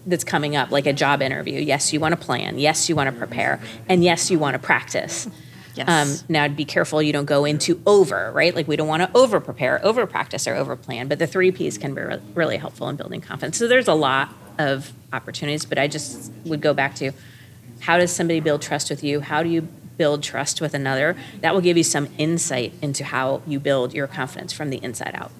that's 0.05 0.23
coming 0.23 0.55
up, 0.55 0.71
like 0.71 0.87
a 0.87 0.93
job 0.93 1.21
interview, 1.21 1.59
yes, 1.59 1.93
you 1.93 1.99
want 1.99 2.19
to 2.19 2.25
plan, 2.25 2.57
yes, 2.57 2.89
you 2.89 2.95
want 2.95 3.13
to 3.13 3.15
prepare, 3.17 3.59
and 3.87 4.03
yes, 4.03 4.31
you 4.31 4.39
want 4.39 4.53
to 4.53 4.59
practice. 4.59 5.27
Yes. 5.75 5.87
Um, 5.87 6.25
now, 6.27 6.47
be 6.47 6.65
careful 6.65 7.03
you 7.03 7.13
don't 7.13 7.25
go 7.25 7.45
into 7.45 7.79
over, 7.85 8.31
right? 8.31 8.55
Like 8.55 8.67
we 8.67 8.75
don't 8.75 8.87
want 8.87 9.03
to 9.03 9.15
over 9.15 9.39
prepare, 9.39 9.83
over 9.85 10.07
practice, 10.07 10.47
or 10.47 10.55
over 10.55 10.75
plan. 10.75 11.07
But 11.07 11.19
the 11.19 11.27
three 11.27 11.51
P's 11.51 11.77
can 11.77 11.93
be 11.93 12.01
re- 12.01 12.19
really 12.33 12.57
helpful 12.57 12.89
in 12.89 12.95
building 12.95 13.21
confidence. 13.21 13.57
So 13.57 13.67
there's 13.67 13.87
a 13.87 13.93
lot 13.93 14.29
of 14.57 14.91
opportunities, 15.13 15.65
but 15.65 15.77
I 15.77 15.87
just 15.87 16.31
would 16.45 16.61
go 16.61 16.73
back 16.73 16.95
to 16.95 17.11
how 17.81 17.97
does 17.97 18.11
somebody 18.11 18.39
build 18.39 18.61
trust 18.63 18.89
with 18.89 19.03
you? 19.03 19.19
How 19.19 19.43
do 19.43 19.49
you 19.49 19.61
build 19.61 20.23
trust 20.23 20.61
with 20.61 20.73
another? 20.73 21.15
That 21.41 21.53
will 21.53 21.61
give 21.61 21.77
you 21.77 21.83
some 21.83 22.07
insight 22.17 22.73
into 22.81 23.03
how 23.03 23.43
you 23.45 23.59
build 23.59 23.93
your 23.93 24.07
confidence 24.07 24.51
from 24.53 24.71
the 24.71 24.83
inside 24.83 25.13
out. 25.13 25.31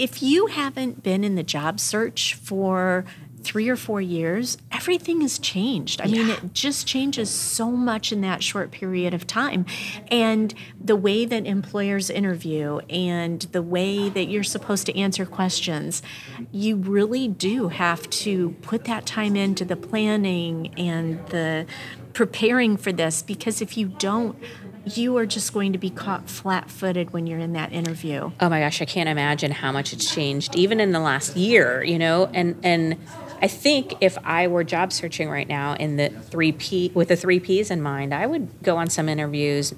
If 0.00 0.22
you 0.22 0.46
haven't 0.46 1.02
been 1.02 1.24
in 1.24 1.34
the 1.34 1.42
job 1.42 1.78
search 1.78 2.32
for 2.32 3.04
three 3.42 3.68
or 3.68 3.76
four 3.76 4.00
years, 4.00 4.56
everything 4.72 5.20
has 5.20 5.38
changed. 5.38 6.00
I 6.00 6.06
yeah. 6.06 6.22
mean, 6.22 6.30
it 6.30 6.54
just 6.54 6.86
changes 6.86 7.28
so 7.28 7.70
much 7.70 8.10
in 8.10 8.22
that 8.22 8.42
short 8.42 8.70
period 8.70 9.12
of 9.12 9.26
time. 9.26 9.66
And 10.10 10.54
the 10.80 10.96
way 10.96 11.26
that 11.26 11.44
employers 11.44 12.08
interview 12.08 12.78
and 12.88 13.42
the 13.52 13.60
way 13.60 14.08
that 14.08 14.28
you're 14.28 14.42
supposed 14.42 14.86
to 14.86 14.98
answer 14.98 15.26
questions, 15.26 16.02
you 16.50 16.76
really 16.76 17.28
do 17.28 17.68
have 17.68 18.08
to 18.10 18.52
put 18.62 18.84
that 18.84 19.04
time 19.04 19.36
into 19.36 19.66
the 19.66 19.76
planning 19.76 20.72
and 20.78 21.26
the 21.26 21.66
preparing 22.14 22.78
for 22.78 22.90
this 22.90 23.20
because 23.20 23.60
if 23.60 23.76
you 23.76 23.88
don't, 23.88 24.36
you 24.84 25.16
are 25.16 25.26
just 25.26 25.52
going 25.52 25.72
to 25.72 25.78
be 25.78 25.90
caught 25.90 26.28
flat 26.28 26.70
footed 26.70 27.12
when 27.12 27.26
you're 27.26 27.38
in 27.38 27.52
that 27.52 27.72
interview. 27.72 28.30
Oh 28.40 28.48
my 28.48 28.60
gosh, 28.60 28.80
I 28.80 28.84
can't 28.84 29.08
imagine 29.08 29.50
how 29.50 29.72
much 29.72 29.92
it's 29.92 30.12
changed 30.12 30.56
even 30.56 30.80
in 30.80 30.92
the 30.92 31.00
last 31.00 31.36
year, 31.36 31.82
you 31.82 31.98
know? 31.98 32.26
And 32.32 32.56
and 32.62 32.96
I 33.42 33.48
think 33.48 33.94
if 34.00 34.18
I 34.24 34.48
were 34.48 34.64
job 34.64 34.92
searching 34.92 35.30
right 35.30 35.48
now 35.48 35.74
in 35.74 35.96
the 35.96 36.08
three 36.08 36.52
P 36.52 36.90
with 36.94 37.08
the 37.08 37.16
three 37.16 37.40
P's 37.40 37.70
in 37.70 37.80
mind, 37.80 38.12
I 38.12 38.26
would 38.26 38.62
go 38.62 38.76
on 38.76 38.90
some 38.90 39.08
interviews 39.08 39.74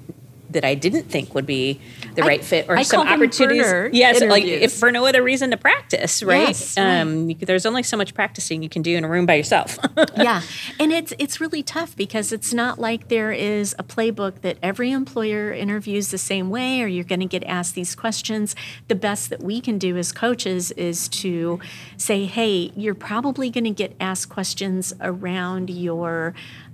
that 0.53 0.65
I 0.65 0.75
didn't 0.75 1.03
think 1.03 1.35
would 1.35 1.45
be 1.45 1.79
the 2.15 2.23
I, 2.23 2.27
right 2.27 2.43
fit 2.43 2.67
or 2.69 2.77
I 2.77 2.83
some 2.83 3.07
opportunities. 3.07 3.93
Yes, 3.93 4.21
interviews. 4.21 4.29
like 4.29 4.43
if 4.45 4.73
for 4.73 4.91
no 4.91 5.05
other 5.05 5.21
reason 5.21 5.51
to 5.51 5.57
practice, 5.57 6.23
right? 6.23 6.47
Yes, 6.49 6.77
um, 6.77 7.27
right. 7.27 7.39
there's 7.39 7.65
only 7.65 7.83
so 7.83 7.97
much 7.97 8.13
practicing 8.13 8.63
you 8.63 8.69
can 8.69 8.81
do 8.81 8.95
in 8.95 9.03
a 9.03 9.09
room 9.09 9.25
by 9.25 9.35
yourself. 9.35 9.77
yeah, 10.17 10.41
and 10.79 10.91
it's 10.91 11.13
it's 11.19 11.39
really 11.41 11.63
tough 11.63 11.95
because 11.95 12.31
it's 12.31 12.53
not 12.53 12.79
like 12.79 13.09
there 13.09 13.31
is 13.31 13.75
a 13.77 13.83
playbook 13.83 14.41
that 14.41 14.57
every 14.63 14.91
employer 14.91 15.51
interviews 15.51 16.11
the 16.11 16.17
same 16.17 16.49
way, 16.49 16.81
or 16.81 16.87
you're 16.87 17.03
going 17.03 17.19
to 17.19 17.25
get 17.25 17.43
asked 17.43 17.75
these 17.75 17.95
questions. 17.95 18.55
The 18.87 18.95
best 18.95 19.29
that 19.29 19.41
we 19.41 19.61
can 19.61 19.77
do 19.77 19.97
as 19.97 20.11
coaches 20.11 20.71
is 20.71 21.07
to 21.09 21.59
say, 21.97 22.25
hey, 22.25 22.71
you're 22.75 22.95
probably 22.95 23.49
going 23.49 23.63
to 23.65 23.71
get 23.71 23.95
asked 23.99 24.29
questions 24.29 24.93
around 25.01 25.69
your 25.69 26.33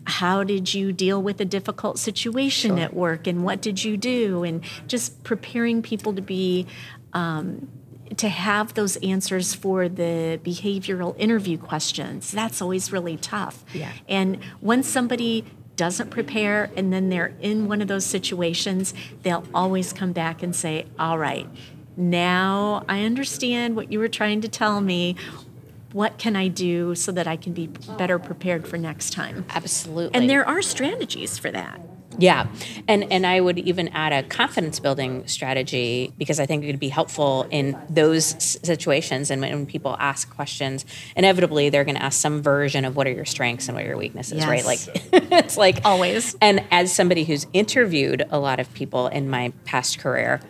how 0.09 0.43
did 0.43 0.73
you 0.73 0.91
deal 0.91 1.21
with 1.21 1.39
a 1.39 1.45
difficult 1.45 1.99
situation 1.99 2.71
sure. 2.71 2.79
at 2.79 2.93
work 2.93 3.27
and 3.27 3.43
what 3.43 3.61
did 3.61 3.83
you 3.83 3.95
do 3.95 4.43
and 4.43 4.61
just 4.87 5.23
preparing 5.23 5.81
people 5.81 6.13
to 6.13 6.21
be 6.21 6.65
um, 7.13 7.69
to 8.17 8.27
have 8.27 8.73
those 8.73 8.97
answers 8.97 9.53
for 9.53 9.87
the 9.87 10.39
behavioral 10.43 11.15
interview 11.17 11.57
questions 11.57 12.31
that's 12.31 12.61
always 12.61 12.91
really 12.91 13.17
tough 13.17 13.63
yeah. 13.73 13.91
and 14.07 14.39
once 14.61 14.87
somebody 14.87 15.45
doesn't 15.75 16.09
prepare 16.09 16.69
and 16.75 16.91
then 16.91 17.09
they're 17.09 17.33
in 17.39 17.67
one 17.67 17.81
of 17.81 17.87
those 17.87 18.05
situations 18.05 18.93
they'll 19.23 19.45
always 19.53 19.93
come 19.93 20.11
back 20.11 20.43
and 20.43 20.55
say 20.55 20.85
all 20.97 21.17
right 21.17 21.47
now 21.95 22.83
I 22.87 23.03
understand 23.03 23.75
what 23.75 23.91
you 23.91 23.99
were 23.99 24.07
trying 24.07 24.41
to 24.41 24.47
tell 24.47 24.81
me 24.81 25.15
what 25.93 26.17
can 26.17 26.35
I 26.35 26.47
do 26.47 26.95
so 26.95 27.11
that 27.11 27.27
I 27.27 27.35
can 27.35 27.53
be 27.53 27.67
better 27.67 28.19
prepared 28.19 28.67
for 28.67 28.77
next 28.77 29.11
time? 29.11 29.45
Absolutely. 29.49 30.19
And 30.19 30.29
there 30.29 30.47
are 30.47 30.61
strategies 30.61 31.37
for 31.37 31.51
that. 31.51 31.81
Yeah. 32.17 32.47
And 32.87 33.11
and 33.11 33.25
I 33.25 33.39
would 33.39 33.59
even 33.59 33.87
add 33.89 34.11
a 34.11 34.27
confidence 34.27 34.79
building 34.79 35.25
strategy 35.27 36.13
because 36.17 36.39
I 36.39 36.45
think 36.45 36.63
it 36.63 36.67
would 36.67 36.79
be 36.79 36.89
helpful 36.89 37.47
in 37.49 37.77
those 37.89 38.57
situations 38.63 39.31
and 39.31 39.41
when 39.41 39.65
people 39.65 39.95
ask 39.99 40.29
questions, 40.29 40.85
inevitably 41.15 41.69
they're 41.69 41.85
going 41.85 41.95
to 41.95 42.03
ask 42.03 42.19
some 42.19 42.41
version 42.41 42.83
of 42.83 42.95
what 42.95 43.07
are 43.07 43.11
your 43.11 43.25
strengths 43.25 43.67
and 43.67 43.75
what 43.75 43.85
are 43.85 43.87
your 43.87 43.97
weaknesses, 43.97 44.39
yes. 44.39 44.47
right? 44.47 44.65
Like 44.65 44.79
it's 45.31 45.55
like 45.55 45.79
always. 45.85 46.35
And 46.41 46.63
as 46.71 46.93
somebody 46.93 47.23
who's 47.23 47.47
interviewed 47.53 48.25
a 48.29 48.39
lot 48.39 48.59
of 48.59 48.73
people 48.73 49.07
in 49.07 49.29
my 49.29 49.53
past 49.63 49.99
career, 49.99 50.41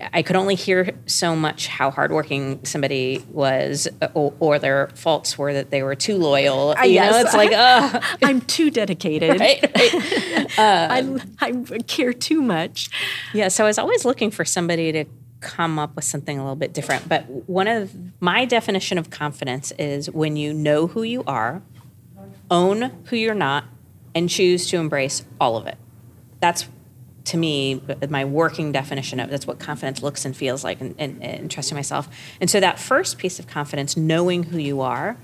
I 0.00 0.22
could 0.22 0.36
only 0.36 0.54
hear 0.54 0.90
so 1.06 1.36
much 1.36 1.66
how 1.66 1.90
hardworking 1.90 2.64
somebody 2.64 3.22
was, 3.30 3.88
or, 4.14 4.32
or, 4.40 4.58
their 4.58 4.88
faults 4.94 5.36
were 5.36 5.52
that 5.52 5.70
they 5.70 5.82
were 5.82 5.94
too 5.94 6.16
loyal. 6.16 6.74
Uh, 6.78 6.84
you 6.84 6.94
yes. 6.94 7.12
know, 7.12 7.20
it's 7.20 7.34
like, 7.34 7.50
oh, 7.54 8.00
I'm 8.22 8.40
too 8.40 8.70
dedicated. 8.70 9.38
right, 9.38 9.62
right. 9.76 10.58
Uh, 10.58 11.18
I, 11.40 11.64
I 11.70 11.78
care 11.86 12.14
too 12.14 12.40
much. 12.40 12.88
Yeah, 13.34 13.48
so 13.48 13.64
I 13.64 13.66
was 13.66 13.78
always 13.78 14.06
looking 14.06 14.30
for 14.30 14.46
somebody 14.46 14.92
to 14.92 15.04
come 15.40 15.78
up 15.78 15.94
with 15.94 16.04
something 16.04 16.38
a 16.38 16.42
little 16.42 16.56
bit 16.56 16.72
different. 16.72 17.06
But 17.08 17.26
one 17.48 17.68
of 17.68 17.94
my 18.20 18.46
definition 18.46 18.96
of 18.96 19.10
confidence 19.10 19.72
is 19.72 20.10
when 20.10 20.36
you 20.36 20.54
know 20.54 20.86
who 20.86 21.02
you 21.02 21.22
are, 21.26 21.60
own 22.50 22.92
who 23.06 23.16
you're 23.16 23.34
not, 23.34 23.64
and 24.14 24.28
choose 24.30 24.68
to 24.68 24.78
embrace 24.78 25.22
all 25.40 25.56
of 25.56 25.66
it. 25.66 25.76
That's 26.40 26.68
to 27.24 27.36
me 27.36 27.80
my 28.08 28.24
working 28.24 28.72
definition 28.72 29.20
of 29.20 29.30
that's 29.30 29.46
what 29.46 29.58
confidence 29.58 30.02
looks 30.02 30.24
and 30.24 30.36
feels 30.36 30.64
like 30.64 30.80
and, 30.80 30.94
and, 30.98 31.22
and, 31.22 31.50
trusting 31.50 31.76
myself. 31.76 32.08
And 32.40 32.50
so 32.50 32.58
that 32.60 32.78
first 32.78 33.18
piece 33.18 33.38
of 33.38 33.46
confidence 33.46 33.96
knowing 33.96 34.44
who 34.44 34.58
you 34.58 34.80
are 34.80 35.16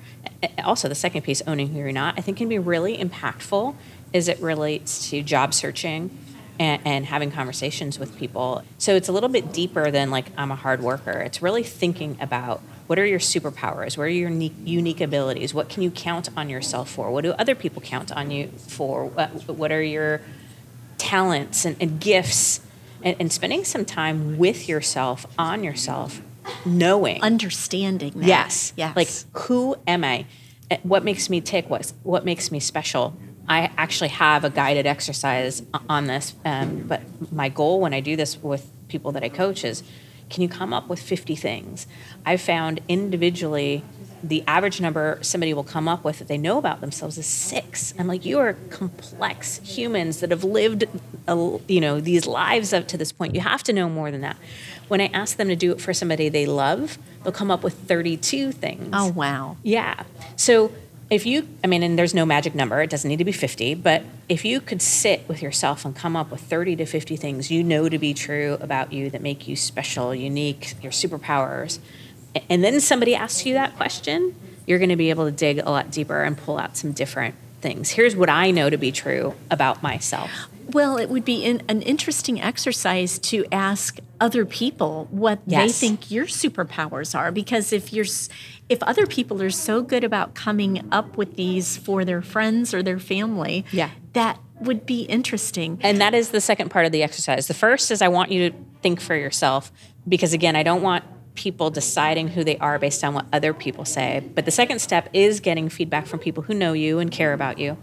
also 0.64 0.88
the 0.88 0.94
second 0.94 1.22
piece 1.22 1.42
owning 1.46 1.68
who 1.68 1.78
you're 1.78 1.90
not 1.90 2.16
i 2.16 2.20
think 2.20 2.36
can 2.36 2.48
be 2.48 2.58
really 2.58 2.96
impactful 2.96 3.74
as 4.14 4.28
it 4.28 4.38
relates 4.40 5.10
to 5.10 5.22
job 5.22 5.52
searching 5.52 6.10
and, 6.58 6.82
and 6.84 7.06
having 7.06 7.30
conversations 7.30 7.98
with 7.98 8.16
people. 8.18 8.62
So 8.78 8.96
it's 8.96 9.08
a 9.08 9.12
little 9.12 9.28
bit 9.28 9.52
deeper 9.52 9.90
than 9.90 10.10
like 10.10 10.26
i'm 10.36 10.50
a 10.50 10.56
hard 10.56 10.82
worker. 10.82 11.20
It's 11.20 11.42
really 11.42 11.62
thinking 11.62 12.16
about 12.20 12.60
what 12.86 12.98
are 12.98 13.06
your 13.06 13.18
superpowers? 13.18 13.98
What 13.98 14.04
are 14.04 14.08
your 14.08 14.30
unique, 14.30 14.54
unique 14.64 15.00
abilities? 15.00 15.52
What 15.52 15.68
can 15.68 15.82
you 15.82 15.90
count 15.90 16.30
on 16.36 16.48
yourself 16.48 16.90
for? 16.90 17.10
What 17.10 17.22
do 17.22 17.32
other 17.32 17.54
people 17.54 17.82
count 17.82 18.10
on 18.12 18.30
you 18.30 18.48
for? 18.48 19.04
What, 19.04 19.28
what 19.48 19.70
are 19.70 19.82
your 19.82 20.22
talents 20.98 21.64
and, 21.64 21.76
and 21.80 22.00
gifts 22.00 22.60
and, 23.02 23.16
and, 23.20 23.32
spending 23.32 23.64
some 23.64 23.84
time 23.84 24.38
with 24.38 24.68
yourself, 24.68 25.24
on 25.38 25.62
yourself, 25.62 26.20
knowing. 26.66 27.22
Understanding 27.22 28.12
that. 28.16 28.26
Yes. 28.26 28.72
Yes. 28.76 28.96
Like, 28.96 29.08
who 29.44 29.76
am 29.86 30.04
I? 30.04 30.26
Eh, 30.70 30.78
what 30.82 31.04
makes 31.04 31.30
me 31.30 31.40
tick? 31.40 31.70
What, 31.70 31.92
what 32.02 32.24
makes 32.24 32.50
me 32.50 32.58
special? 32.60 33.16
I 33.48 33.70
actually 33.78 34.08
have 34.08 34.44
a 34.44 34.50
guided 34.50 34.86
exercise 34.86 35.62
on 35.88 36.06
this, 36.06 36.34
um, 36.44 36.84
but 36.86 37.00
my 37.32 37.48
goal 37.48 37.80
when 37.80 37.94
I 37.94 38.00
do 38.00 38.14
this 38.14 38.36
with 38.42 38.70
people 38.88 39.12
that 39.12 39.24
I 39.24 39.28
coach 39.28 39.64
is 39.64 39.82
can 40.28 40.42
you 40.42 40.48
come 40.48 40.74
up 40.74 40.88
with 40.88 41.00
50 41.00 41.34
things? 41.36 41.86
I've 42.26 42.42
found 42.42 42.80
individually 42.88 43.82
the 44.22 44.42
average 44.46 44.80
number 44.80 45.18
somebody 45.22 45.54
will 45.54 45.64
come 45.64 45.88
up 45.88 46.04
with 46.04 46.18
that 46.18 46.28
they 46.28 46.38
know 46.38 46.58
about 46.58 46.80
themselves 46.80 47.18
is 47.18 47.26
six. 47.26 47.94
I'm 47.98 48.06
like, 48.06 48.24
you 48.24 48.38
are 48.38 48.54
complex 48.70 49.58
humans 49.58 50.20
that 50.20 50.30
have 50.30 50.44
lived, 50.44 50.84
a, 51.26 51.58
you 51.68 51.80
know, 51.80 52.00
these 52.00 52.26
lives 52.26 52.72
up 52.72 52.88
to 52.88 52.96
this 52.96 53.12
point. 53.12 53.34
You 53.34 53.40
have 53.40 53.62
to 53.64 53.72
know 53.72 53.88
more 53.88 54.10
than 54.10 54.20
that. 54.22 54.36
When 54.88 55.00
I 55.00 55.06
ask 55.06 55.36
them 55.36 55.48
to 55.48 55.56
do 55.56 55.72
it 55.72 55.80
for 55.80 55.92
somebody 55.92 56.28
they 56.28 56.46
love, 56.46 56.98
they'll 57.22 57.32
come 57.32 57.50
up 57.50 57.62
with 57.62 57.74
32 57.74 58.52
things. 58.52 58.90
Oh 58.92 59.10
wow! 59.12 59.56
Yeah. 59.62 60.04
So 60.36 60.72
if 61.10 61.24
you, 61.24 61.48
I 61.64 61.66
mean, 61.66 61.82
and 61.82 61.98
there's 61.98 62.14
no 62.14 62.26
magic 62.26 62.54
number. 62.54 62.82
It 62.82 62.90
doesn't 62.90 63.08
need 63.08 63.16
to 63.16 63.24
be 63.24 63.32
50, 63.32 63.74
but 63.76 64.02
if 64.28 64.44
you 64.44 64.60
could 64.60 64.82
sit 64.82 65.26
with 65.26 65.40
yourself 65.40 65.84
and 65.84 65.96
come 65.96 66.16
up 66.16 66.30
with 66.30 66.40
30 66.42 66.76
to 66.76 66.86
50 66.86 67.16
things 67.16 67.50
you 67.50 67.62
know 67.62 67.88
to 67.88 67.98
be 67.98 68.12
true 68.12 68.58
about 68.60 68.92
you 68.92 69.08
that 69.10 69.22
make 69.22 69.48
you 69.48 69.56
special, 69.56 70.14
unique, 70.14 70.74
your 70.82 70.92
superpowers 70.92 71.78
and 72.48 72.62
then 72.62 72.80
somebody 72.80 73.14
asks 73.14 73.46
you 73.46 73.54
that 73.54 73.76
question, 73.76 74.34
you're 74.66 74.78
going 74.78 74.90
to 74.90 74.96
be 74.96 75.10
able 75.10 75.24
to 75.24 75.32
dig 75.32 75.58
a 75.58 75.70
lot 75.70 75.90
deeper 75.90 76.22
and 76.22 76.36
pull 76.36 76.58
out 76.58 76.76
some 76.76 76.92
different 76.92 77.34
things. 77.60 77.90
Here's 77.90 78.14
what 78.14 78.30
I 78.30 78.50
know 78.50 78.70
to 78.70 78.76
be 78.76 78.92
true 78.92 79.34
about 79.50 79.82
myself. 79.82 80.30
Well, 80.70 80.98
it 80.98 81.08
would 81.08 81.24
be 81.24 81.44
in, 81.44 81.62
an 81.68 81.80
interesting 81.80 82.40
exercise 82.40 83.18
to 83.20 83.46
ask 83.50 83.98
other 84.20 84.44
people 84.44 85.08
what 85.10 85.40
yes. 85.46 85.66
they 85.66 85.88
think 85.88 86.10
your 86.10 86.26
superpowers 86.26 87.18
are 87.18 87.32
because 87.32 87.72
if 87.72 87.92
you're 87.92 88.04
if 88.68 88.82
other 88.82 89.06
people 89.06 89.42
are 89.42 89.50
so 89.50 89.80
good 89.80 90.04
about 90.04 90.34
coming 90.34 90.86
up 90.92 91.16
with 91.16 91.36
these 91.36 91.78
for 91.78 92.04
their 92.04 92.20
friends 92.20 92.74
or 92.74 92.82
their 92.82 92.98
family, 92.98 93.64
yeah. 93.72 93.88
that 94.12 94.38
would 94.60 94.84
be 94.84 95.04
interesting. 95.04 95.78
And 95.80 96.02
that 96.02 96.12
is 96.12 96.30
the 96.30 96.40
second 96.40 96.70
part 96.70 96.84
of 96.84 96.92
the 96.92 97.02
exercise. 97.02 97.48
The 97.48 97.54
first 97.54 97.90
is 97.90 98.02
I 98.02 98.08
want 98.08 98.30
you 98.30 98.50
to 98.50 98.56
think 98.82 99.00
for 99.00 99.14
yourself 99.14 99.72
because 100.06 100.34
again, 100.34 100.54
I 100.54 100.62
don't 100.62 100.82
want 100.82 101.04
people 101.38 101.70
deciding 101.70 102.26
who 102.26 102.42
they 102.42 102.58
are 102.58 102.80
based 102.80 103.04
on 103.04 103.14
what 103.14 103.24
other 103.32 103.54
people 103.54 103.84
say. 103.84 104.28
But 104.34 104.44
the 104.44 104.50
second 104.50 104.80
step 104.80 105.08
is 105.12 105.38
getting 105.38 105.68
feedback 105.68 106.06
from 106.06 106.18
people 106.18 106.42
who 106.42 106.52
know 106.52 106.72
you 106.72 106.98
and 106.98 107.12
care 107.12 107.32
about 107.32 107.58
you. 107.58 107.78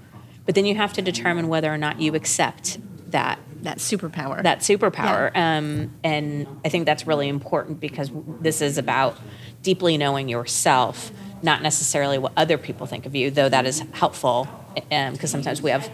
But 0.45 0.55
then 0.55 0.65
you 0.65 0.75
have 0.75 0.91
to 0.93 1.01
determine 1.01 1.47
whether 1.47 1.73
or 1.73 1.77
not 1.77 2.01
you 2.01 2.15
accept 2.15 2.77
that 3.11 3.39
that 3.61 3.77
superpower. 3.77 4.43
That 4.43 4.59
superpower. 4.59 5.31
Yeah. 5.33 5.57
Um, 5.57 5.93
and 6.03 6.45
I 6.65 6.69
think 6.69 6.85
that's 6.85 7.07
really 7.07 7.29
important 7.29 7.79
because 7.79 8.11
this 8.41 8.61
is 8.61 8.77
about 8.77 9.17
deeply 9.63 9.97
knowing 9.97 10.27
yourself, 10.27 11.11
not 11.41 11.63
necessarily 11.63 12.17
what 12.17 12.33
other 12.35 12.57
people 12.57 12.85
think 12.85 13.05
of 13.05 13.15
you, 13.15 13.31
though 13.31 13.49
that 13.49 13.65
is 13.65 13.79
helpful 13.93 14.47
because 14.75 15.09
um, 15.09 15.15
sometimes 15.27 15.61
we 15.61 15.71
have 15.71 15.89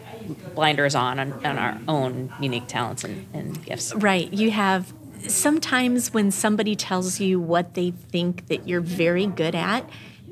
blinders 0.56 0.96
on, 0.96 1.20
on 1.20 1.34
on, 1.46 1.58
our 1.60 1.80
own 1.88 2.34
unique 2.42 2.68
talents 2.68 3.04
and, 3.04 3.28
and 3.34 3.64
gifts. 3.64 3.94
Right. 3.94 4.34
You 4.34 4.50
have 4.50 4.92
sometimes 5.28 6.14
when 6.14 6.32
somebody 6.32 6.76
tells 6.76 7.20
you 7.20 7.40
what 7.40 7.74
they 7.74 7.92
think 7.92 8.48
that 8.48 8.68
you're 8.68 8.82
very 8.82 9.28
good 9.28 9.56
at, 9.56 9.90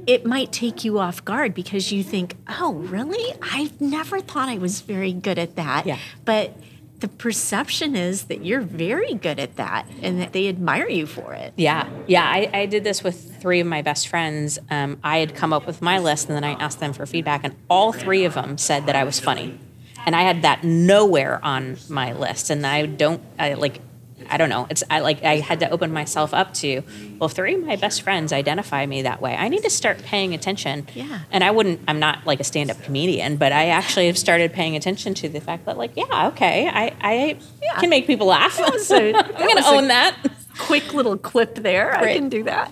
it 0.07 0.25
might 0.25 0.51
take 0.51 0.83
you 0.83 0.97
off 0.99 1.23
guard 1.25 1.53
because 1.53 1.91
you 1.91 2.03
think, 2.03 2.35
oh, 2.47 2.73
really? 2.73 3.35
I 3.41 3.71
never 3.79 4.19
thought 4.19 4.49
I 4.49 4.57
was 4.57 4.81
very 4.81 5.13
good 5.13 5.37
at 5.37 5.55
that. 5.57 5.85
Yeah. 5.85 5.97
But 6.25 6.55
the 6.99 7.07
perception 7.07 7.95
is 7.95 8.25
that 8.25 8.43
you're 8.43 8.61
very 8.61 9.13
good 9.13 9.39
at 9.39 9.55
that 9.55 9.85
and 10.01 10.19
that 10.19 10.33
they 10.33 10.47
admire 10.47 10.89
you 10.89 11.05
for 11.05 11.33
it. 11.33 11.53
Yeah. 11.55 11.89
Yeah. 12.07 12.23
I, 12.23 12.49
I 12.53 12.65
did 12.65 12.83
this 12.83 13.03
with 13.03 13.41
three 13.41 13.59
of 13.59 13.67
my 13.67 13.81
best 13.81 14.07
friends. 14.07 14.59
Um, 14.69 14.99
I 15.03 15.19
had 15.19 15.35
come 15.35 15.53
up 15.53 15.65
with 15.65 15.81
my 15.81 15.99
list 15.99 16.27
and 16.27 16.35
then 16.35 16.43
I 16.43 16.53
asked 16.53 16.79
them 16.79 16.91
for 16.91 17.05
feedback, 17.05 17.41
and 17.43 17.55
all 17.69 17.93
three 17.93 18.25
of 18.25 18.33
them 18.33 18.57
said 18.57 18.85
that 18.87 18.95
I 18.95 19.03
was 19.03 19.19
funny. 19.19 19.59
And 20.05 20.15
I 20.15 20.23
had 20.23 20.41
that 20.41 20.63
nowhere 20.63 21.39
on 21.43 21.77
my 21.89 22.13
list. 22.13 22.49
And 22.49 22.65
I 22.65 22.85
don't, 22.85 23.21
I 23.37 23.53
like, 23.53 23.81
I 24.29 24.37
don't 24.37 24.49
know. 24.49 24.67
It's 24.69 24.83
I 24.89 24.99
like 24.99 25.23
I 25.23 25.37
had 25.37 25.59
to 25.61 25.69
open 25.69 25.91
myself 25.91 26.33
up 26.33 26.53
to. 26.55 26.81
Well, 27.19 27.29
three 27.29 27.55
of 27.55 27.63
my 27.63 27.75
best 27.75 28.01
friends 28.01 28.31
identify 28.31 28.85
me 28.85 29.01
that 29.03 29.21
way. 29.21 29.35
I 29.35 29.49
need 29.49 29.63
to 29.63 29.69
start 29.69 30.01
paying 30.03 30.33
attention. 30.33 30.87
Yeah. 30.93 31.19
And 31.31 31.43
I 31.43 31.51
wouldn't. 31.51 31.81
I'm 31.87 31.99
not 31.99 32.25
like 32.25 32.39
a 32.39 32.43
stand-up 32.43 32.81
comedian, 32.83 33.37
but 33.37 33.51
I 33.51 33.67
actually 33.67 34.07
have 34.07 34.17
started 34.17 34.53
paying 34.53 34.75
attention 34.75 35.13
to 35.15 35.29
the 35.29 35.41
fact 35.41 35.65
that 35.65 35.77
like, 35.77 35.91
yeah, 35.95 36.27
okay, 36.27 36.67
I 36.67 36.95
I 37.01 37.37
yeah. 37.61 37.79
can 37.79 37.89
make 37.89 38.07
people 38.07 38.27
laugh. 38.27 38.59
I'm 38.59 38.71
going 38.77 39.57
to 39.57 39.67
own 39.67 39.87
that. 39.87 40.15
Quick 40.57 40.93
little 40.93 41.17
clip 41.17 41.55
there. 41.55 41.89
Right. 41.89 42.09
I 42.09 42.13
can 42.15 42.29
do 42.29 42.43
that. 42.43 42.71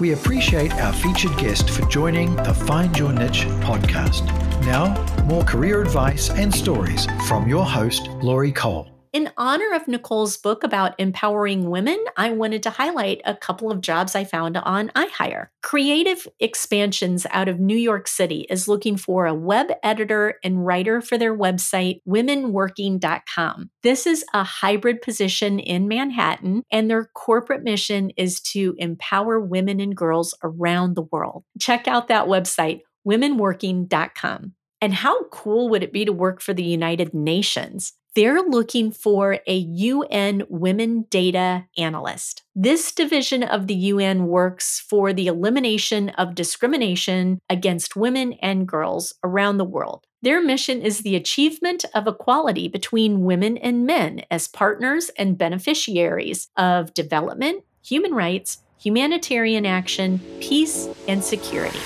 We 0.00 0.12
appreciate 0.12 0.72
our 0.74 0.92
featured 0.92 1.36
guest 1.38 1.70
for 1.70 1.82
joining 1.86 2.36
the 2.36 2.54
Find 2.54 2.96
Your 2.96 3.12
Niche 3.12 3.46
podcast. 3.62 4.24
Now, 4.64 4.94
more 5.24 5.42
career 5.42 5.82
advice 5.82 6.30
and 6.30 6.54
stories 6.54 7.06
from 7.26 7.48
your 7.48 7.64
host, 7.64 8.06
Lori 8.22 8.52
Cole. 8.52 8.97
In 9.18 9.32
honor 9.36 9.74
of 9.74 9.88
Nicole's 9.88 10.36
book 10.36 10.62
about 10.62 10.94
empowering 10.96 11.70
women, 11.70 11.98
I 12.16 12.30
wanted 12.30 12.62
to 12.62 12.70
highlight 12.70 13.20
a 13.24 13.34
couple 13.34 13.68
of 13.68 13.80
jobs 13.80 14.14
I 14.14 14.22
found 14.22 14.56
on 14.58 14.90
iHire. 14.90 15.48
Creative 15.60 16.24
Expansions 16.38 17.26
out 17.30 17.48
of 17.48 17.58
New 17.58 17.76
York 17.76 18.06
City 18.06 18.46
is 18.48 18.68
looking 18.68 18.96
for 18.96 19.26
a 19.26 19.34
web 19.34 19.72
editor 19.82 20.38
and 20.44 20.64
writer 20.64 21.00
for 21.00 21.18
their 21.18 21.36
website, 21.36 22.00
womenworking.com. 22.06 23.70
This 23.82 24.06
is 24.06 24.24
a 24.34 24.44
hybrid 24.44 25.02
position 25.02 25.58
in 25.58 25.88
Manhattan, 25.88 26.62
and 26.70 26.88
their 26.88 27.06
corporate 27.06 27.64
mission 27.64 28.10
is 28.16 28.38
to 28.52 28.76
empower 28.78 29.40
women 29.40 29.80
and 29.80 29.96
girls 29.96 30.32
around 30.44 30.94
the 30.94 31.08
world. 31.10 31.42
Check 31.58 31.88
out 31.88 32.06
that 32.06 32.26
website, 32.26 32.82
womenworking.com. 33.04 34.52
And 34.80 34.94
how 34.94 35.24
cool 35.30 35.70
would 35.70 35.82
it 35.82 35.92
be 35.92 36.04
to 36.04 36.12
work 36.12 36.40
for 36.40 36.54
the 36.54 36.62
United 36.62 37.12
Nations? 37.12 37.94
They're 38.14 38.42
looking 38.42 38.90
for 38.90 39.38
a 39.46 39.56
UN 39.56 40.42
Women 40.48 41.06
Data 41.10 41.66
Analyst. 41.76 42.42
This 42.54 42.92
division 42.92 43.42
of 43.42 43.66
the 43.66 43.74
UN 43.74 44.26
works 44.26 44.80
for 44.80 45.12
the 45.12 45.26
elimination 45.26 46.08
of 46.10 46.34
discrimination 46.34 47.40
against 47.48 47.96
women 47.96 48.32
and 48.34 48.66
girls 48.66 49.14
around 49.22 49.58
the 49.58 49.64
world. 49.64 50.04
Their 50.20 50.42
mission 50.42 50.82
is 50.82 51.00
the 51.00 51.14
achievement 51.14 51.84
of 51.94 52.08
equality 52.08 52.66
between 52.66 53.22
women 53.22 53.56
and 53.56 53.86
men 53.86 54.22
as 54.30 54.48
partners 54.48 55.10
and 55.16 55.38
beneficiaries 55.38 56.48
of 56.56 56.92
development, 56.94 57.62
human 57.84 58.12
rights, 58.14 58.58
humanitarian 58.80 59.64
action, 59.64 60.20
peace, 60.40 60.88
and 61.06 61.22
security. 61.22 61.78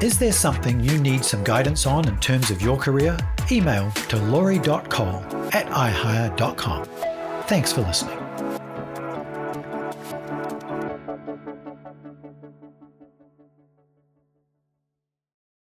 Is 0.00 0.16
there 0.16 0.30
something 0.32 0.78
you 0.78 0.96
need 0.98 1.24
some 1.24 1.42
guidance 1.42 1.84
on 1.84 2.06
in 2.06 2.16
terms 2.20 2.52
of 2.52 2.62
your 2.62 2.76
career? 2.76 3.18
Email 3.50 3.90
to 4.08 4.16
lori.cole 4.16 5.24
at 5.52 5.66
ihire.com. 5.66 6.88
Thanks 7.46 7.72
for 7.72 7.80
listening. 7.80 8.17